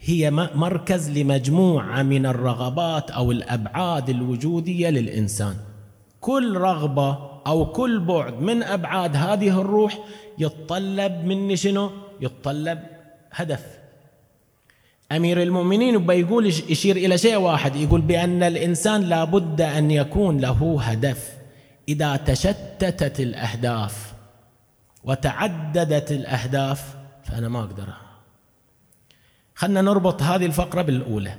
هي 0.00 0.30
مركز 0.30 1.10
لمجموعة 1.10 2.02
من 2.02 2.26
الرغبات 2.26 3.10
أو 3.10 3.32
الأبعاد 3.32 4.10
الوجودية 4.10 4.90
للإنسان. 4.90 5.56
كل 6.20 6.56
رغبة 6.56 7.18
أو 7.46 7.72
كل 7.72 8.00
بعد 8.00 8.42
من 8.42 8.62
أبعاد 8.62 9.16
هذه 9.16 9.60
الروح 9.60 9.98
يتطلب 10.38 11.24
مني 11.24 11.56
شنو؟ 11.56 11.90
يتطلب 12.20 12.78
هدف. 13.32 13.66
أمير 15.12 15.42
المؤمنين 15.42 16.06
بيقول 16.06 16.46
يشير 16.46 16.96
إلى 16.96 17.18
شيء 17.18 17.36
واحد 17.36 17.76
يقول 17.76 18.00
بأن 18.00 18.42
الإنسان 18.42 19.00
لابد 19.00 19.60
أن 19.60 19.90
يكون 19.90 20.40
له 20.40 20.78
هدف. 20.82 21.37
إذا 21.88 22.16
تشتتت 22.16 23.20
الأهداف 23.20 24.14
وتعددت 25.04 26.12
الأهداف 26.12 26.96
فأنا 27.24 27.48
ما 27.48 27.60
أقدر. 27.60 27.88
خلنا 29.54 29.82
نربط 29.82 30.22
هذه 30.22 30.46
الفقرة 30.46 30.82
بالأولى. 30.82 31.34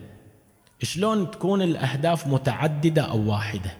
شلون 0.83 1.31
تكون 1.31 1.62
الأهداف 1.62 2.27
متعددة 2.27 3.01
أو 3.01 3.29
واحدة؟ 3.29 3.71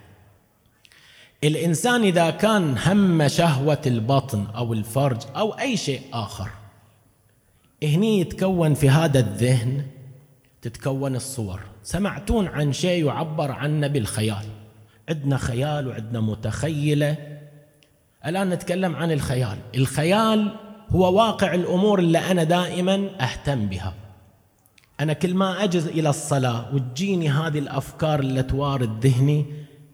الإنسان 1.43 2.03
إذا 2.03 2.29
كان 2.29 2.77
هم 2.77 3.27
شهوة 3.27 3.82
البطن 3.86 4.47
أو 4.55 4.73
الفرج 4.73 5.21
أو 5.36 5.51
أي 5.51 5.77
شيء 5.77 6.01
آخر 6.13 6.49
هني 7.84 8.19
يتكون 8.19 8.73
في 8.73 8.89
هذا 8.89 9.19
الذهن 9.19 9.86
تتكون 10.62 11.15
الصور. 11.15 11.62
سمعتون 11.84 12.47
عن 12.47 12.73
شيء 12.73 13.05
يعبر 13.05 13.51
عنه 13.51 13.88
بالخيال. 13.88 14.59
عندنا 15.10 15.38
خيال 15.38 15.88
وعندنا 15.88 16.19
متخيلة. 16.19 17.17
الآن 18.26 18.50
نتكلم 18.50 18.95
عن 18.95 19.12
الخيال. 19.12 19.58
الخيال 19.76 20.56
هو 20.89 21.13
واقع 21.13 21.54
الأمور 21.54 22.00
اللي 22.00 22.17
أنا 22.17 22.43
دائما 22.43 23.10
أهتم 23.22 23.65
بها. 23.65 23.93
أنا 25.00 25.13
كل 25.13 25.34
ما 25.34 25.63
اجز 25.63 25.88
إلى 25.88 26.10
الصلاة 26.10 26.76
وتجيني 26.76 27.30
هذه 27.30 27.60
الأفكار 27.60 28.19
اللي 28.19 28.43
توارد 28.43 29.06
ذهني 29.06 29.45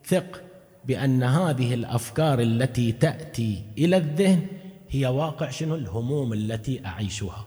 ثق 0.05 0.41
بأن 0.85 1.23
هذه 1.23 1.73
الأفكار 1.73 2.39
التي 2.39 2.91
تأتي 2.91 3.63
إلى 3.77 3.97
الذهن 3.97 4.47
هي 4.89 5.05
واقع 5.07 5.49
شنو؟ 5.49 5.75
الهموم 5.75 6.33
التي 6.33 6.85
أعيشها. 6.85 7.45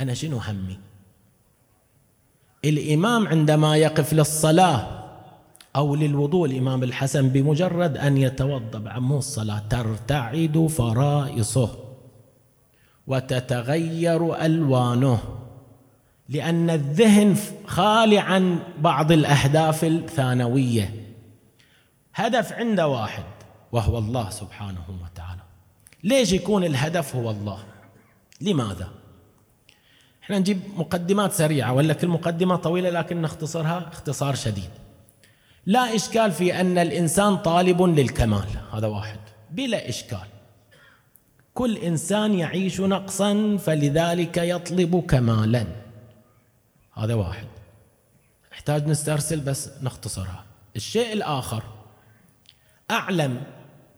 أنا 0.00 0.14
شنو 0.14 0.38
همي؟ 0.38 0.78
الإمام 2.64 3.28
عندما 3.28 3.76
يقف 3.76 4.12
للصلاة 4.12 4.97
أو 5.78 5.94
للوضوء 5.94 6.46
الإمام 6.46 6.82
الحسن 6.82 7.28
بمجرد 7.28 7.96
أن 7.96 8.16
يتوضا 8.16 8.78
بعد 8.78 9.00
مو 9.00 9.18
الصلاة. 9.18 9.62
ترتعد 9.70 10.66
فرائصه 10.66 11.70
وتتغير 13.06 14.44
ألوانه 14.44 15.20
لأن 16.28 16.70
الذهن 16.70 17.36
خالي 17.66 18.18
عن 18.18 18.58
بعض 18.78 19.12
الأهداف 19.12 19.84
الثانوية. 19.84 21.14
هدف 22.14 22.52
عند 22.52 22.80
واحد 22.80 23.24
وهو 23.72 23.98
الله 23.98 24.30
سبحانه 24.30 24.84
وتعالى. 25.04 25.40
ليش 26.04 26.32
يكون 26.32 26.64
الهدف 26.64 27.16
هو 27.16 27.30
الله؟ 27.30 27.58
لماذا؟ 28.40 28.88
إحنا 30.22 30.38
نجيب 30.38 30.60
مقدمات 30.76 31.32
سريعة 31.32 31.72
ولا 31.72 31.94
كل 31.94 32.08
مقدمة 32.08 32.56
طويلة 32.56 32.90
لكن 32.90 33.22
نختصرها؟ 33.22 33.88
اختصار 33.92 34.34
شديد. 34.34 34.70
لا 35.68 35.94
إشكال 35.94 36.32
في 36.32 36.60
أن 36.60 36.78
الإنسان 36.78 37.36
طالب 37.36 37.82
للكمال 37.82 38.46
هذا 38.72 38.86
واحد. 38.86 39.18
بلا 39.50 39.88
إشكال. 39.88 40.26
كل 41.54 41.76
إنسان 41.76 42.34
يعيش 42.34 42.80
نقصا 42.80 43.56
فلذلك 43.56 44.36
يطلب 44.36 45.04
كمالا. 45.08 45.66
هذا 46.94 47.14
واحد. 47.14 47.46
نحتاج 48.52 48.88
نسترسل 48.88 49.40
بس 49.40 49.70
نختصرها. 49.82 50.44
الشيء 50.76 51.12
الآخر 51.12 51.62
أعلم 52.90 53.42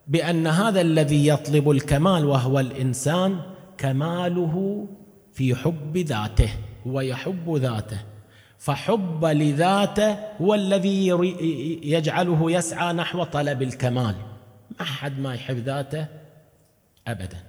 بأن 0.06 0.46
هذا 0.46 0.80
الذي 0.80 1.26
يطلب 1.26 1.70
الكمال 1.70 2.24
وهو 2.24 2.61
الإنسان 2.61 3.40
كماله 3.78 4.87
في 5.33 5.54
حب 5.54 5.96
ذاته 5.96 6.50
هو 6.87 7.00
يحب 7.00 7.56
ذاته. 7.56 8.10
فحب 8.61 9.25
لذاته 9.25 10.16
هو 10.40 10.55
الذي 10.55 11.09
يجعله 11.83 12.53
يسعى 12.53 12.92
نحو 12.92 13.25
طلب 13.25 13.62
الكمال. 13.62 14.14
ما 14.81 14.85
حد 14.85 15.18
ما 15.18 15.35
يحب 15.35 15.57
ذاته 15.57 16.07
ابدا. 17.09 17.42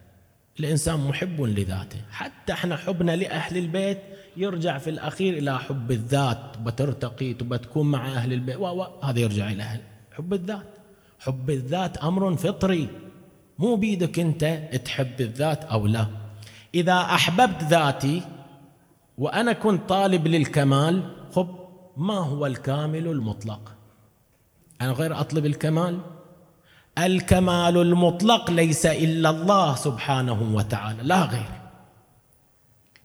الإنسان 0.60 1.00
محب 1.00 1.42
لذاته. 1.42 2.02
حتى 2.12 2.54
إحنا 2.54 2.78
حبنا 2.78 3.16
لأهل 3.16 3.58
البيت 3.58 3.98
يرجع 4.38 4.78
في 4.78 4.90
الأخير 4.90 5.38
إلى 5.38 5.60
حب 5.60 5.92
الذات. 5.92 6.58
بترتقي 6.58 7.32
وبتكون 7.32 7.92
مع 7.92 8.08
أهل 8.08 8.34
البيت. 8.34 8.58
هذا 9.04 9.20
يرجع 9.20 9.52
إلى 9.52 9.64
أهل 9.64 9.80
حب 10.12 10.34
الذات. 10.34 10.68
حب 11.20 11.50
الذات 11.50 11.98
أمر 11.98 12.36
فطري. 12.36 12.88
مو 13.60 13.76
بيدك 13.76 14.20
أنت 14.20 14.60
تحب 14.86 15.22
الذات 15.22 15.64
أو 15.64 15.88
لا. 15.88 16.08
إذا 16.76 16.94
أحببت 16.94 17.64
ذاتي 17.64 18.22
وأنا 19.22 19.54
كنت 19.54 19.90
طالب 19.90 20.28
للكمال 20.28 21.04
خب 21.36 21.48
ما 21.98 22.18
هو 22.18 22.46
الكامل 22.46 23.08
المطلق؟ 23.08 23.60
أنا 24.82 24.92
غير 24.92 25.20
أطلب 25.20 25.46
الكمال؟ 25.46 26.00
الكمال 26.98 27.78
المطلق 27.78 28.52
ليس 28.52 28.86
إلا 28.86 29.30
الله 29.30 29.76
سبحانه 29.76 30.56
وتعالى 30.56 31.04
لا 31.04 31.22
غير 31.24 31.52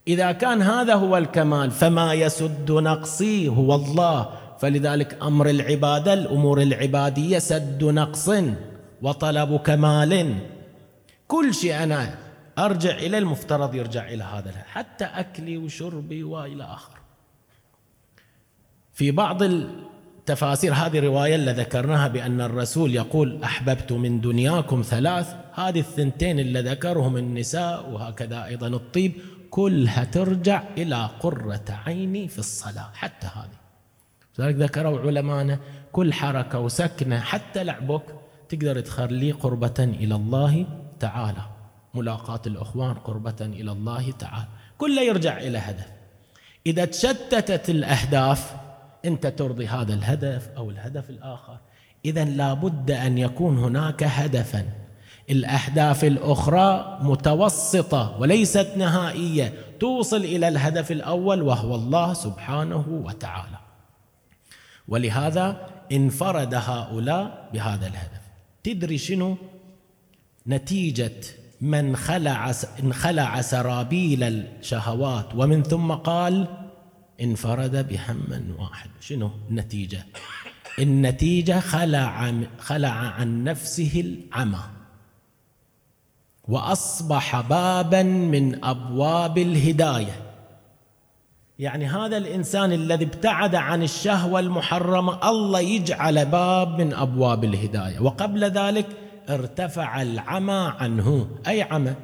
إذا 0.09 0.33
كان 0.33 0.63
هذا 0.63 0.95
هو 0.95 1.17
الكمال 1.17 1.71
فما 1.71 2.13
يسد 2.15 2.73
نقصي 2.73 3.49
هو 3.49 3.75
الله. 3.75 4.29
فلذلك 4.59 5.23
أمر 5.23 5.51
العبادة 5.51 6.13
الأمور 6.13 6.63
العبادية 6.63 7.39
سد 7.39 7.85
نقص 7.85 8.31
وطلب 9.03 9.57
كمال. 9.57 10.35
كل 11.29 11.55
شيء 11.55 11.83
أنا 11.83 12.26
أرجع 12.59 12.91
إلى 12.91 13.19
المفترض 13.19 13.75
يرجع 13.75 14.09
إلى 14.09 14.25
هذا 14.25 14.53
حتى 14.73 15.05
أكلي 15.05 15.59
وشربي 15.59 16.25
وإلى 16.25 16.65
آخر. 16.65 16.99
في 18.95 19.11
بعض 19.11 19.43
التفاسير 19.43 20.75
هذه 20.75 20.99
الرواية 20.99 21.35
اللي 21.35 21.53
ذكرناها 21.53 22.09
بأن 22.09 22.41
الرسول 22.41 22.95
يقول 22.95 23.45
أحببت 23.45 23.93
من 23.93 24.21
دنياكم 24.21 24.83
ثلاث 24.83 25.35
هذه 25.55 25.81
الثنتين 25.81 26.39
اللي 26.39 26.61
ذكرهم 26.61 27.17
النساء 27.17 27.91
وهكذا 27.91 28.45
أيضا 28.45 28.67
الطيب 28.67 29.13
كلها 29.51 30.05
ترجع 30.05 30.63
إلى 30.79 31.11
قرة 31.21 31.65
عيني 31.87 32.29
في 32.29 32.39
الصلاة 32.39 32.91
حتى 32.95 33.27
هذه. 33.27 33.59
لذلك 34.39 34.55
ذكروا 34.55 35.01
علمانا 35.01 35.59
كل 35.93 36.13
حركة 36.13 36.59
وسكنة 36.59 37.21
حتى 37.21 37.65
لعبك 37.65 38.03
تقدر 38.49 38.81
تخليه 38.81 39.33
قربة 39.33 39.75
إلى 39.79 40.15
الله 40.15 40.67
تعالى. 41.01 41.56
ملاقاة 41.97 42.41
الأخوان 42.47 42.95
قربة 42.95 43.37
إلى 43.41 43.73
الله 43.73 44.11
تعالى. 44.11 44.49
كله 44.79 45.03
يرجع 45.03 45.39
إلى 45.39 45.59
هدف. 45.59 45.87
إذا 46.67 46.85
تشتتت 46.85 47.71
الأهداف 47.71 48.57
أنت 49.05 49.27
ترضي 49.27 49.67
هذا 49.67 49.95
الهدف 49.95 50.49
أو 50.57 50.71
الهدف 50.71 51.11
الآخر. 51.11 51.59
إذا 52.05 52.25
لابد 52.25 52.91
أن 52.91 53.19
يكون 53.19 53.59
هناك 53.59 54.03
هدفا. 54.03 54.69
الأهداف 55.31 56.05
الأخرى 56.05 56.99
متوسطة 57.03 58.21
وليست 58.21 58.73
نهائية. 58.77 59.55
توصل 59.81 60.17
إلى 60.17 60.49
الهدف 60.49 60.93
الأول 60.93 61.43
وهو 61.43 61.75
الله 61.75 62.15
سبحانه 62.15 62.85
وتعالى. 62.89 63.59
ولهذا 64.89 65.67
انفرد 65.93 66.55
هؤلاء 66.55 67.51
بهذا 67.53 67.87
الهدف. 67.87 68.21
تدري 68.63 68.99
شنو 68.99 69.37
نتيجة 70.47 71.21
من 71.61 71.97
خلع 71.97 72.53
انخلع 72.83 73.41
سرابيل 73.41 74.23
الشهوات 74.23 75.27
ومن 75.35 75.63
ثم 75.63 75.93
قال 75.93 76.47
انفرد 77.21 77.89
بهم 77.89 78.55
واحد. 78.59 78.91
شنو 79.01 79.31
النتيجة؟ 79.51 80.07
النتيجة 80.79 81.61
خلع 81.61 82.33
خلع 82.59 82.91
عن 82.91 83.45
نفسه 83.45 84.01
العمى 84.01 84.63
وأصبح 86.49 87.41
بابا 87.41 88.03
من 88.03 88.65
أبواب 88.65 89.39
الهداية. 89.39 90.23
يعني 91.59 91.87
هذا 91.87 92.17
الإنسان 92.17 92.73
الذي 92.73 93.05
ابتعد 93.05 93.55
عن 93.55 93.83
الشهوة 93.83 94.41
المحرمة 94.41 95.31
الله 95.31 95.61
يجعل 95.61 96.27
باب 96.27 96.81
من 96.81 96.93
أبواب 96.93 97.45
الهداية. 97.45 98.01
وقبل 98.01 98.45
ذلك 98.45 98.87
ارتفع 99.31 100.03
العمى 100.03 100.73
عنه. 100.79 101.29
أي 101.47 101.63
عمى؟ 101.63 101.95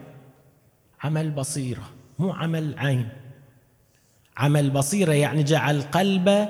عمى 1.05 1.21
البصيرة 1.21 1.91
مو 2.19 2.33
عمى 2.33 2.59
العين 2.59 3.09
عمى 4.37 4.61
البصيرة 4.61 5.13
يعني 5.13 5.43
جعل 5.43 5.83
قلبه 5.83 6.49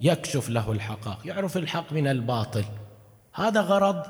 يكشف 0.00 0.48
له 0.48 0.72
الحقائق 0.72 1.26
يعرف 1.26 1.56
الحق 1.56 1.92
من 1.92 2.06
الباطل. 2.06 2.64
هذا 3.34 3.60
غرض 3.60 4.02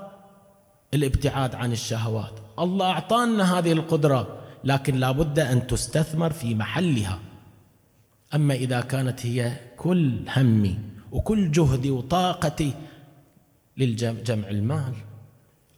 الابتعاد 0.94 1.54
عن 1.54 1.72
الشهوات. 1.72 2.32
الله 2.58 2.86
أعطانا 2.86 3.58
هذه 3.58 3.72
القدرة 3.72 4.38
لكن 4.64 4.94
لابد 4.94 5.38
أن 5.38 5.66
تستثمر 5.66 6.32
في 6.32 6.54
محلها. 6.54 7.18
أما 8.34 8.54
إذا 8.54 8.80
كانت 8.80 9.26
هي 9.26 9.52
كل 9.76 10.20
همي 10.36 10.78
وكل 11.12 11.50
جهدي 11.50 11.90
وطاقتي 11.90 12.74
للجمع 13.76 14.48
المال. 14.48 14.94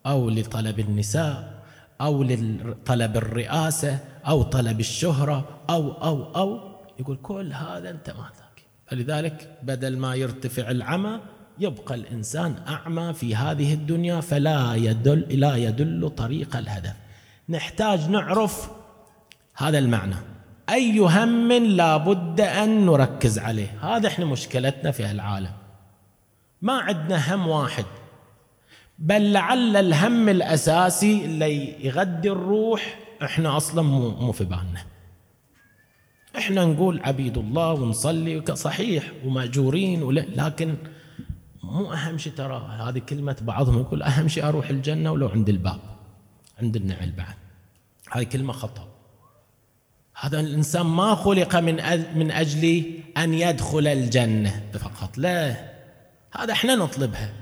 أو 0.08 0.30
لطلب 0.30 0.80
النساء 0.80 1.62
أو 2.00 2.22
لطلب 2.22 3.16
الرئاسة 3.16 3.98
أو 4.26 4.42
طلب 4.42 4.80
الشهرة 4.80 5.48
أو 5.70 5.92
أو 5.92 6.36
أو. 6.36 6.60
يقول 6.98 7.18
كل 7.22 7.52
هذا 7.52 7.90
أنت 7.90 8.10
ما 8.10 8.30
ذاك 8.38 8.64
فلذلك 8.86 9.58
بدل 9.62 9.98
ما 9.98 10.14
يرتفع 10.14 10.70
العمى 10.70 11.20
يبقى 11.58 11.94
الإنسان 11.94 12.54
أعمى 12.68 13.12
في 13.12 13.36
هذه 13.36 13.74
الدنيا 13.74 14.20
فلا 14.20 14.74
يدل 14.74 15.40
لا 15.40 15.56
يدل 15.56 16.10
طريق 16.10 16.56
الهدف. 16.56 16.94
نحتاج 17.48 18.10
نعرف 18.10 18.70
هذا 19.56 19.78
المعنى. 19.78 20.14
أي 20.70 20.98
هم 20.98 21.52
لا 21.52 21.96
بد 21.96 22.40
أن 22.40 22.86
نركز 22.86 23.38
عليه. 23.38 23.78
هذا 23.82 24.08
إحنا 24.08 24.24
مشكلتنا 24.24 24.90
في 24.90 25.10
العالم. 25.10 25.52
ما 26.62 26.72
عندنا 26.72 27.34
هم 27.34 27.48
واحد. 27.48 27.84
بل 28.98 29.32
لعل 29.32 29.76
الهم 29.76 30.28
الأساسي 30.28 31.24
اللي 31.24 31.86
يغذي 31.86 32.30
الروح. 32.30 32.98
إحنا 33.22 33.56
أصلا 33.56 33.82
مو 33.82 34.10
مو 34.10 34.32
في 34.32 34.44
بالنا. 34.44 34.84
إحنا 36.38 36.64
نقول 36.64 37.00
عبيد 37.04 37.38
الله 37.38 37.72
ونصلي 37.72 38.42
صحيح 38.54 39.12
ومأجورين 39.24 40.10
لكن 40.10 40.74
مو 41.62 41.92
أهم 41.92 42.18
شيء 42.18 42.32
ترى 42.32 42.78
هذه 42.80 42.98
كلمة 42.98 43.36
بعضهم 43.42 43.80
يقول 43.80 44.02
أهم 44.02 44.28
شيء 44.28 44.48
أروح 44.48 44.70
الجنة 44.70 45.12
ولو 45.12 45.28
عند 45.28 45.48
الباب 45.48 45.80
عند 46.62 46.76
النعل 46.76 47.12
بعد. 47.12 47.34
هذه 48.10 48.22
كلمة 48.24 48.52
خطأ. 48.52 48.88
هذا 50.20 50.40
الإنسان 50.40 50.86
ما 50.86 51.14
خلق 51.14 51.56
من 51.56 51.74
من 52.18 52.30
أجل 52.30 52.84
أن 53.16 53.34
يدخل 53.34 53.86
الجنة 53.86 54.62
فقط 54.72 55.18
لا. 55.18 55.56
هذا 56.32 56.52
إحنا 56.52 56.74
نطلبها. 56.74 57.32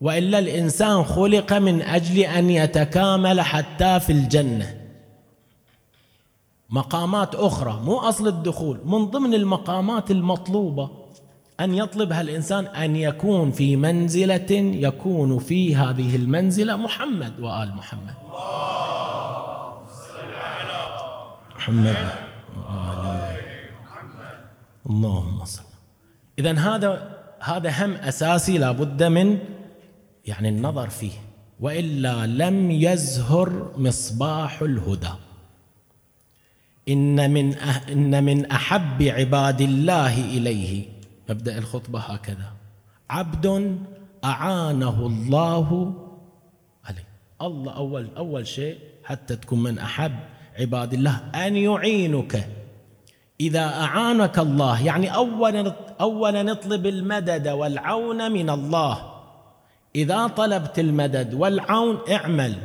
وإلا 0.00 0.38
الإنسان 0.38 1.04
خلق 1.04 1.52
من 1.52 1.82
أجل 1.82 2.18
أن 2.18 2.50
يتكامل 2.50 3.40
حتى 3.40 4.00
في 4.00 4.12
الجنة. 4.12 4.76
مقامات 6.70 7.34
أخرى 7.34 7.80
مو 7.84 7.98
أصل 7.98 8.28
الدخول 8.28 8.80
من 8.84 9.04
ضمن 9.04 9.34
المقامات 9.34 10.10
المطلوبة 10.10 10.90
أن 11.60 11.74
يطلبها 11.74 12.20
الإنسان 12.20 12.66
أن 12.66 12.96
يكون 12.96 13.50
في 13.50 13.76
منزلة 13.76 14.50
يكون 14.86 15.38
في 15.38 15.76
هذه 15.76 16.16
المنزلة 16.16 16.76
محمد 16.76 17.40
وآل 17.40 17.74
محمد. 17.74 18.14
محمد 21.56 21.96
اللهم 24.90 25.44
صل. 25.44 25.62
إذا 26.38 26.52
هذا 26.52 27.16
هذا 27.40 27.84
هم 27.84 27.92
أساسي 27.94 28.58
لابد 28.58 29.02
من 29.02 29.38
يعني 30.26 30.48
النظر 30.48 30.88
فيه. 30.88 31.12
وإلا 31.60 32.26
لم 32.26 32.70
يزهر 32.70 33.72
مصباح 33.76 34.62
الهدى. 34.62 35.12
إن 36.88 37.30
من 37.30 37.54
أه 37.54 37.92
إن 37.92 38.24
من 38.24 38.46
أحب 38.46 39.02
عباد 39.02 39.60
الله 39.60 40.24
إليه. 40.24 40.84
مبدأ 41.30 41.58
الخطبة 41.58 41.98
هكذا. 41.98 42.52
عبد 43.10 43.76
أعانه 44.24 45.06
الله 45.06 45.94
عليه. 46.84 47.06
الله 47.42 47.72
أول 47.72 48.08
أول 48.16 48.46
شيء 48.46 48.78
حتى 49.04 49.36
تكون 49.36 49.62
من 49.62 49.78
أحب 49.78 50.16
عباد 50.58 50.94
الله 50.94 51.16
أن 51.34 51.56
يعينك. 51.56 52.48
إذا 53.40 53.66
أعانك 53.66 54.38
الله 54.38 54.84
يعني 54.86 55.14
أولا 55.14 55.76
أولا 56.00 56.42
نطلب 56.42 56.86
المدد 56.86 57.48
والعون 57.48 58.32
من 58.32 58.50
الله. 58.50 59.09
إذا 59.94 60.26
طلبت 60.26 60.78
المدد 60.78 61.34
والعون 61.34 61.98
اعمل. 62.10 62.58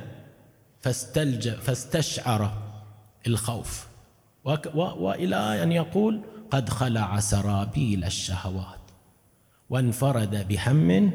فاستلج 0.81 1.49
فاستشعر 1.49 2.61
الخوف. 3.27 3.87
وإلى 4.75 5.63
أن 5.63 5.71
يقول 5.71 6.21
قد 6.51 6.69
خلع 6.69 7.19
سرابيل 7.19 8.03
الشهوات 8.03 8.79
وانفرد 9.69 10.47
بهم 10.47 11.11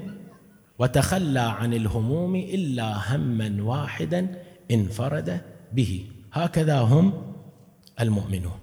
وتخلى 0.78 1.40
عن 1.40 1.74
الهموم 1.74 2.36
إلا 2.36 3.16
هما 3.16 3.62
واحدا 3.62 4.42
انفرد 4.70 5.40
به. 5.72 6.10
هكذا 6.32 6.80
هم 6.80 7.34
المؤمنون. 8.00 8.58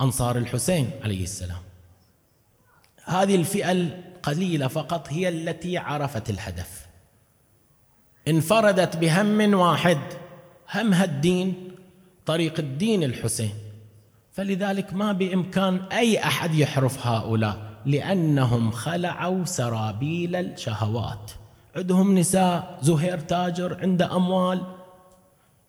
أنصار 0.00 0.38
الحسين 0.38 0.90
عليه 1.04 1.22
السلام. 1.22 1.62
هذه 3.04 3.34
الفئة 3.34 3.72
القليلة 4.18 4.66
فقط 4.66 5.08
هي 5.10 5.28
التي 5.28 5.78
عرفت 5.78 6.30
الهدف. 6.30 6.86
انفردت 8.28 8.96
بهم 8.96 9.54
واحد 9.54 9.98
همها 10.74 11.04
الدين 11.04 11.70
طريق 12.26 12.58
الدين 12.58 13.02
الحسين. 13.02 13.54
فلذلك 14.32 14.94
ما 14.94 15.12
بإمكان 15.12 15.80
أي 15.92 16.18
أحد 16.18 16.54
يحرف 16.54 17.06
هؤلاء 17.06 17.56
لأنهم 17.86 18.70
خلعوا 18.70 19.44
سرابيل 19.44 20.36
الشهوات. 20.36 21.30
عندهم 21.76 22.18
نساء 22.18 22.78
زهير 22.82 23.18
تاجر 23.18 23.80
عنده 23.80 24.16
أموال. 24.16 24.62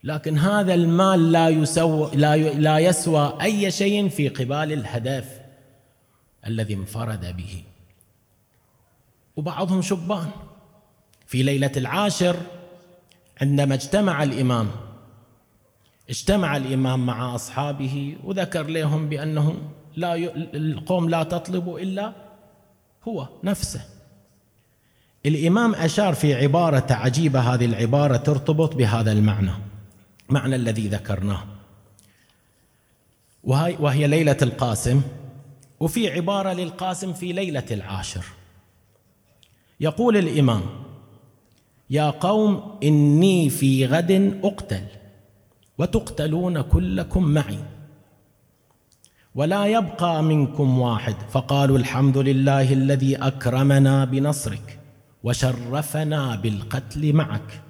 لكن 0.04 0.38
هذا 0.38 0.74
المال 0.74 1.32
لا 1.32 1.50
يسوى 1.50 2.12
لا 2.16 2.36
لا 2.38 2.80
يسوى 2.80 3.38
أي 3.42 3.72
شيء 3.72 4.10
في 4.10 4.30
قبال 4.30 4.74
الهدف 4.74 5.40
الذي 6.48 6.74
انفرد 6.74 7.38
به. 7.38 7.64
وبعضهم 9.39 9.82
شبان. 9.82 10.30
في 11.28 11.43
ليلة 11.43 11.71
العاشر 11.78 12.36
عندما 13.41 13.73
اجتمع 13.73 14.23
الإمام 14.23 14.71
اجتمع 16.10 16.58
الإمام 16.58 17.06
مع 17.06 17.36
أصحابه 17.36 18.17
وذكر 18.23 18.67
لهم 18.67 19.10
بأنه 19.10 19.56
لا 19.95 20.15
ي... 20.15 20.32
القوم 20.36 21.10
لا 21.10 21.23
تطلب 21.23 21.75
إلا 21.75 22.13
هو 23.08 23.28
نفسه. 23.43 23.82
الإمام 25.25 25.75
أشار 25.75 26.13
في 26.13 26.36
عبارة 26.36 26.93
عجيبة 26.93 27.39
هذه 27.39 27.65
العبارة 27.65 28.17
ترتبط 28.17 28.75
بهذا 28.75 29.12
المعنى 29.12 29.52
معنى 30.30 30.56
الذي 30.56 30.88
ذكرناه. 30.88 31.43
وهي 33.43 34.08
ليلة 34.08 34.38
القاسم 34.41 35.02
وفي 35.80 36.12
عبارة 36.12 36.54
للقاسم 36.54 37.13
في 37.13 37.34
ليلة 37.34 37.65
العاشر. 37.71 38.25
يقول 39.80 40.18
الإمام 40.18 40.62
يا 41.89 42.10
قوم 42.10 42.78
إني 42.84 43.50
في 43.50 43.86
غد 43.86 44.39
أقتل 44.44 44.84
وتقتلون 45.78 46.62
كلكم 46.62 47.24
معي 47.24 47.60
ولا 49.36 49.65
يبقى 49.65 50.24
منكم 50.24 50.80
واحد. 50.80 51.15
فقالوا 51.30 51.78
الحمد 51.78 52.18
لله 52.18 52.74
الذي 52.74 53.15
أكرمنا 53.15 54.06
بنصرك 54.06 54.80
وشرفنا 55.24 56.36
بالقتل 56.36 57.13
معك. 57.13 57.62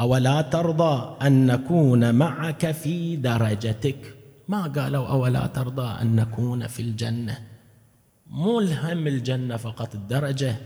أولا 0.00 0.42
ترضى 0.42 1.16
أن 1.26 1.46
نكون 1.46 2.14
معك 2.14 2.70
في 2.70 3.16
درجتك؟ 3.16 4.14
ما 4.48 4.62
قالوا 4.66 5.06
أولا 5.06 5.46
ترضى 5.46 6.02
أن 6.02 6.16
نكون 6.16 6.66
في 6.66 6.82
الجنة؟ 6.82 7.38
مو 8.26 8.60
الهم 8.60 9.06
الجنة 9.06 9.56
فقط 9.56 9.94
الدرجة. 9.94 10.56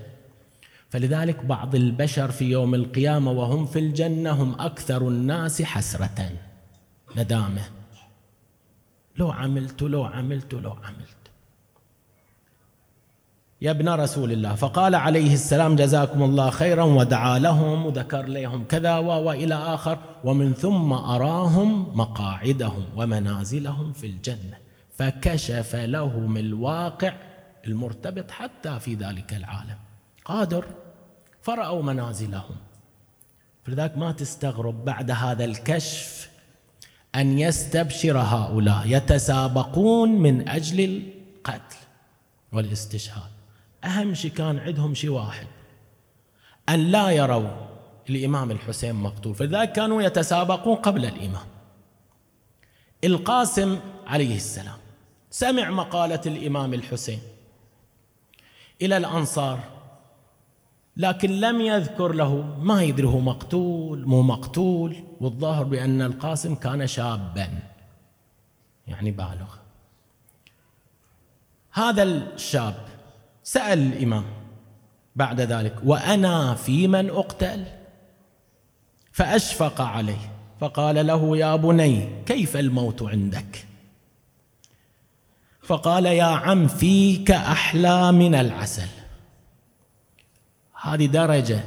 فلذلك 0.93 1.45
بعض 1.45 1.75
البشر 1.75 2.31
في 2.31 2.45
يوم 2.45 2.75
القيامة 2.75 3.31
وهم 3.31 3.67
في 3.67 3.79
الجنة 3.79 4.31
هم 4.31 4.61
أكثر 4.61 5.09
الناس 5.09 5.63
حسرة. 5.63 6.31
ندامة. 7.17 7.63
لو 9.17 9.31
عملت 9.31 9.83
لو 9.83 10.05
عملت 10.05 10.55
لو 10.55 10.71
عملت. 10.71 11.17
يا 13.63 13.71
ابن 13.71 13.89
رسول 13.89 14.33
الله 14.33 14.55
فقال 14.55 14.95
عليه 14.95 15.35
السلام 15.35 15.77
جزاكم 15.77 16.23
الله 16.23 16.51
خيرا 16.51 16.85
ودعا 16.85 17.39
لهم 17.39 17.87
وذكر 17.87 18.27
لهم 18.27 18.65
كذا 18.65 18.99
وإلى 18.99 19.55
آخر. 19.55 19.99
ومن 20.25 20.55
ثم 20.55 20.93
أراهم 20.93 21.99
مقاعدهم 21.99 22.85
ومنازلهم 22.97 23.93
في 23.93 24.07
الجنة. 24.07 24.57
فكشف 24.95 25.77
لهم 25.77 26.37
الواقع 26.37 27.15
المرتبط 27.67 28.31
حتى 28.31 28.81
في 28.81 28.95
ذلك 28.95 29.35
العالم. 29.35 29.77
قادر. 30.25 30.65
فرأوا 31.43 31.83
منازلهم. 31.83 32.57
فلذلك 33.65 33.99
ما 33.99 34.13
تستغرب 34.13 34.85
بعد 34.85 35.11
هذا 35.11 35.45
الكشف 35.45 36.31
أن 37.15 37.39
يستبشر 37.39 38.19
هؤلاء 38.19 38.83
يتسابقون 38.87 40.09
من 40.09 40.49
أجل 40.49 40.81
القتل 40.81 41.77
والاستشهاد. 42.53 43.31
أهم 43.85 44.15
شيء 44.15 44.31
كان 44.31 44.59
عندهم 44.59 44.95
شيء 44.95 45.11
واحد 45.11 45.47
أن 46.69 46.79
لا 46.91 47.11
يروا 47.11 47.51
الإمام 48.11 48.51
الحسين 48.51 48.95
مقتول. 48.95 49.35
فلذلك 49.35 49.73
كانوا 49.73 50.03
يتسابقون 50.03 50.77
قبل 50.77 51.05
الإمام. 51.05 51.47
القاسم 53.05 53.81
عليه 54.07 54.37
السلام 54.37 54.79
سمع 55.31 55.71
مقالة 55.71 56.21
الإمام 56.27 56.75
الحسين 56.75 57.21
إلى 58.83 58.97
الأنصار. 58.97 59.82
لكن 60.97 61.31
لم 61.31 61.61
يذكر 61.61 62.13
له 62.13 62.57
ما 62.59 62.83
يدري 62.83 63.07
هو 63.07 63.21
مقتول 63.21 64.07
مو 64.07 64.23
مقتول. 64.23 64.97
والظاهر 65.21 65.65
بأن 65.65 66.03
القاسم 66.03 66.55
كان 66.55 66.87
شابا. 66.87 67.49
يعني 68.87 69.11
بالغ. 69.11 69.55
هذا 71.73 72.03
الشاب 72.03 72.75
سأل 73.43 73.79
الإمام 73.79 74.25
بعد 75.17 75.41
ذلك 75.41 75.77
وأنا 75.85 76.55
في 76.55 76.89
من 76.89 77.11
أقتل؟ 77.11 77.65
فأشفق 79.13 79.81
عليه 79.81 80.33
فقال 80.61 81.07
له 81.07 81.37
يا 81.37 81.57
بني 81.57 82.09
كيف 82.27 82.57
الموت 82.57 83.03
عندك؟ 83.03 83.67
فقال 85.63 86.07
يا 86.07 86.25
عم 86.25 86.67
فيك 86.69 87.31
أحلى 87.31 88.13
من 88.13 88.35
العسل. 88.35 89.02
هذه 90.83 91.07
درجة. 91.07 91.61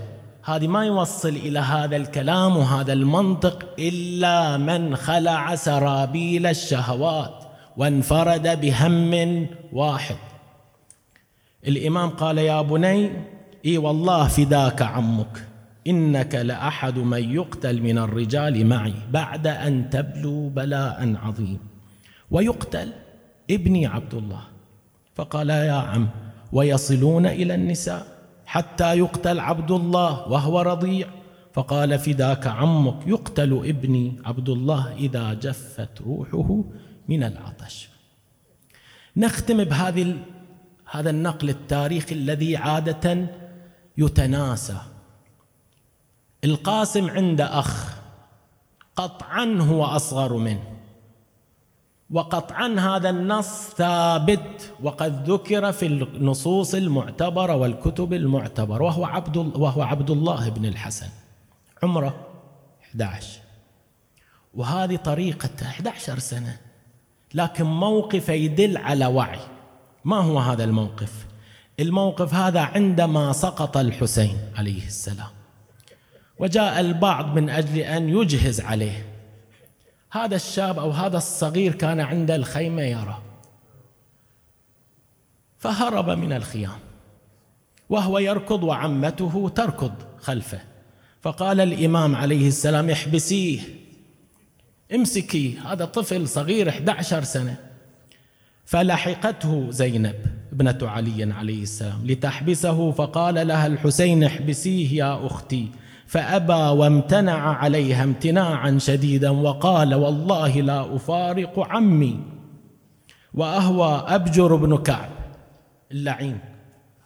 هذه 0.44 0.68
ما 0.68 0.86
يوصل 0.86 1.30
إلى 1.30 1.60
هذا 1.60 1.96
الكلام 1.96 2.58
وهذا 2.58 2.94
المنطق 2.94 3.66
إلا 3.80 4.58
من 4.58 4.96
خلع 4.96 5.56
سرابيل 5.56 6.46
الشهوات 6.46 7.44
وانفرد 7.78 8.62
بهم 8.62 9.48
واحد. 9.74 10.16
الإمام 11.68 12.10
قال 12.10 12.38
يا 12.38 12.62
بني 12.62 13.12
إي 13.66 13.78
والله 13.78 14.28
فداك 14.28 14.82
عمك. 14.82 15.48
إنك 15.88 16.36
لأحد 16.36 16.98
من 16.98 17.34
يقتل 17.34 17.82
من 17.82 17.98
الرجال 17.98 18.66
معي 18.66 18.94
بعد 19.12 19.48
أن 19.48 19.90
تبلو 19.90 20.50
بلاء 20.50 21.16
عظيم. 21.24 21.60
ويقتل 22.32 22.94
ابني 23.52 23.86
عبد 23.86 24.14
الله. 24.14 24.42
فقال 25.16 25.50
يا 25.50 25.74
عم 25.74 26.10
ويصلون 26.52 27.26
إلى 27.26 27.56
النساء؟ 27.56 28.15
حتى 28.56 28.98
يقتل 28.98 29.40
عبد 29.40 29.72
الله 29.72 30.28
وهو 30.28 30.62
رضيع. 30.62 31.08
فقال 31.54 32.00
فداك 32.00 32.48
عمك 32.48 33.08
يقتل 33.08 33.54
ابني 33.66 34.22
عبد 34.26 34.50
الله 34.50 34.94
إذا 34.94 35.34
جفت 35.34 36.02
روحه 36.02 36.64
من 37.08 37.24
العطش. 37.24 37.90
نختم 39.18 39.64
بهذه 39.64 40.18
هذا 40.92 41.10
النقل 41.10 41.50
التاريخي 41.50 42.16
الذي 42.16 42.58
عادة 42.58 43.28
يتناسى. 43.98 44.78
القاسم 46.44 47.10
عنده 47.10 47.60
أخ 47.60 47.96
قطعا 48.96 49.58
هو 49.62 49.86
أصغر 49.86 50.38
منه. 50.38 50.75
وقطعا 52.12 52.80
هذا 52.80 53.10
النص 53.10 53.70
ثابت 53.70 54.74
وقد 54.84 55.30
ذكر 55.30 55.72
في 55.72 55.86
النصوص 55.86 56.76
المعتبرة 56.76 57.56
والكتب 57.56 58.14
المعتبرة 58.14 58.84
وهو 58.84 59.06
عبد 59.06 59.38
وهو 59.38 59.82
عبد 59.82 60.12
الله 60.12 60.50
بن 60.50 60.66
الحسن. 60.66 61.08
عمره 61.84 62.16
11 62.84 63.40
وهذه 64.54 64.96
طريقته 64.96 65.66
11 65.66 66.20
سنة. 66.20 66.58
لكن 67.34 67.64
موقفه 67.64 68.34
يدل 68.34 68.78
على 68.78 69.06
وعي. 69.06 69.40
ما 70.06 70.18
هو 70.18 70.40
هذا 70.40 70.64
الموقف؟ 70.64 71.26
الموقف 71.80 72.34
هذا 72.34 72.62
عندما 72.62 73.32
سقط 73.32 73.78
الحسين 73.78 74.38
عليه 74.56 74.88
السلام. 74.88 75.28
وجاء 76.40 76.80
البعض 76.80 77.36
من 77.36 77.50
أجل 77.50 77.78
أن 77.80 78.10
يجهز 78.10 78.62
عليه. 78.62 79.15
هذا 80.16 80.36
الشاب 80.36 80.80
أو 80.80 80.92
هذا 80.92 81.18
الصغير 81.18 81.76
كان 81.76 82.00
عند 82.00 82.32
الخيمة 82.32 82.82
يرى 82.82 83.22
فهرب 85.58 86.10
من 86.10 86.34
الخيام. 86.34 86.80
وهو 87.90 88.20
يركض 88.20 88.64
وعمته 88.64 89.52
تركض 89.56 89.94
خلفه. 90.20 90.60
فقال 91.22 91.62
الإمام 91.62 92.16
عليه 92.16 92.48
السلام 92.48 92.90
احبسيه. 92.90 93.60
امسكي 94.96 95.58
هذا 95.58 95.86
طفل 95.86 96.28
صغير 96.28 96.70
11 96.70 97.24
سنة. 97.24 97.58
فلحقته 98.66 99.72
زينب 99.72 100.16
ابنة 100.52 100.78
علي 100.82 101.34
عليه 101.34 101.64
السلام 101.64 102.08
لتحبسه. 102.08 102.92
فقال 102.92 103.48
لها 103.48 103.68
الحسين 103.68 104.24
احبسيه 104.24 104.98
يا 104.98 105.26
أختي. 105.26 105.70
فأبى 106.08 106.54
وامتنع 106.54 107.58
عليها 107.58 108.04
امتناعا 108.04 108.78
شديدا 108.78 109.30
وقال 109.30 109.96
والله 109.96 110.62
لا 110.62 110.96
أفارق 110.96 111.60
عمي 111.60 112.20
وأهوى 113.34 114.06
أبجر 114.08 114.56
بن 114.56 114.78
كعب 114.78 115.10
اللعين 115.92 116.40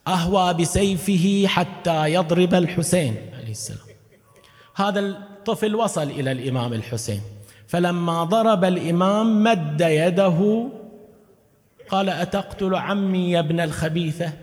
أهوى 0.07 0.53
بسيفه 0.53 1.45
حتى 1.47 2.13
يضرب 2.13 2.53
الحسين 2.53 3.15
عليه 3.37 3.51
السلام. 3.51 3.87
هذا 4.75 4.99
الطفل 4.99 5.75
وصل 5.75 6.03
إلى 6.03 6.31
الإمام 6.31 6.73
الحسين 6.73 7.21
فلما 7.67 8.23
ضرب 8.23 8.63
الإمام 8.63 9.43
مد 9.43 9.81
يده 9.81 10.69
قال 11.89 12.09
أتقتل 12.09 12.75
عمي 12.75 13.31
يا 13.31 13.39
ابن 13.39 13.59
الخبيثة؟ 13.59 14.33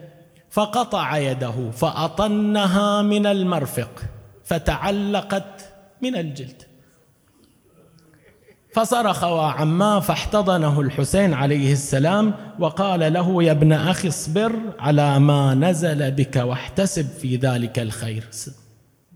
فقطع 0.51 1.19
يده 1.19 1.71
فأطنها 1.71 3.03
من 3.03 3.27
المرفق. 3.27 4.03
فتعلقت 4.47 5.73
من 6.03 6.17
الجلد. 6.17 6.63
فصرخ 8.75 9.25
وعما 9.25 10.01
فاحتضنه 10.01 10.81
الحسين 10.81 11.35
عليه 11.35 11.73
السلام 11.73 12.35
وقال 12.59 13.13
له 13.13 13.43
يا 13.43 13.53
ابن 13.53 13.73
أخي 13.73 14.09
اصبر 14.09 14.53
على 14.79 15.19
ما 15.19 15.55
نزل 15.55 16.11
بك 16.11 16.37
واحتسب 16.37 17.09
في 17.09 17.37
ذلك 17.37 17.79
الخير. 17.79 18.25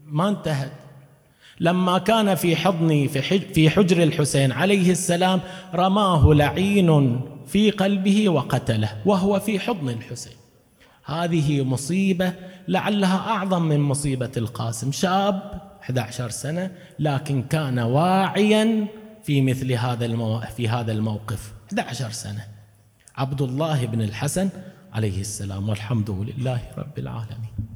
ما 0.05 0.29
انتهت. 0.29 0.73
لما 1.61 1.99
كان 1.99 2.35
في 2.35 2.57
حضني 2.57 3.09
في 3.55 3.71
حجر 3.71 4.03
الحسين 4.03 4.53
عليه 4.53 4.91
السلام 4.91 5.41
رماه 5.75 6.35
لعين 6.35 7.21
في 7.47 7.71
قلبه 7.71 8.29
وقتله 8.29 8.97
وهو 9.07 9.41
في 9.41 9.61
حضن 9.61 9.89
الحسين. 9.89 10.33
هذه 11.11 11.65
مصيبة 11.65 12.33
لعلها 12.69 13.17
أعظم 13.17 13.63
من 13.63 13.81
مصيبة 13.81 14.31
القاسم. 14.37 14.93
شاب 14.93 15.61
11 15.83 16.31
سنة 16.31 16.71
لكن 16.99 17.43
كان 17.43 17.79
واعيا 17.79 18.87
في 19.23 19.43
مثل 19.43 19.73
هذا 19.73 20.07
المو... 20.07 20.41
في 20.41 20.69
هذا 20.69 20.93
الموقف. 20.93 21.53
11 21.69 22.11
سنة. 22.11 22.45
عبد 23.17 23.43
الله 23.43 23.87
بن 23.87 24.03
الحسن 24.03 24.49
عليه 24.93 25.21
السلام 25.21 25.69
والحمد 25.69 26.11
لله 26.11 26.61
رب 26.79 26.99
العالمين. 26.99 27.70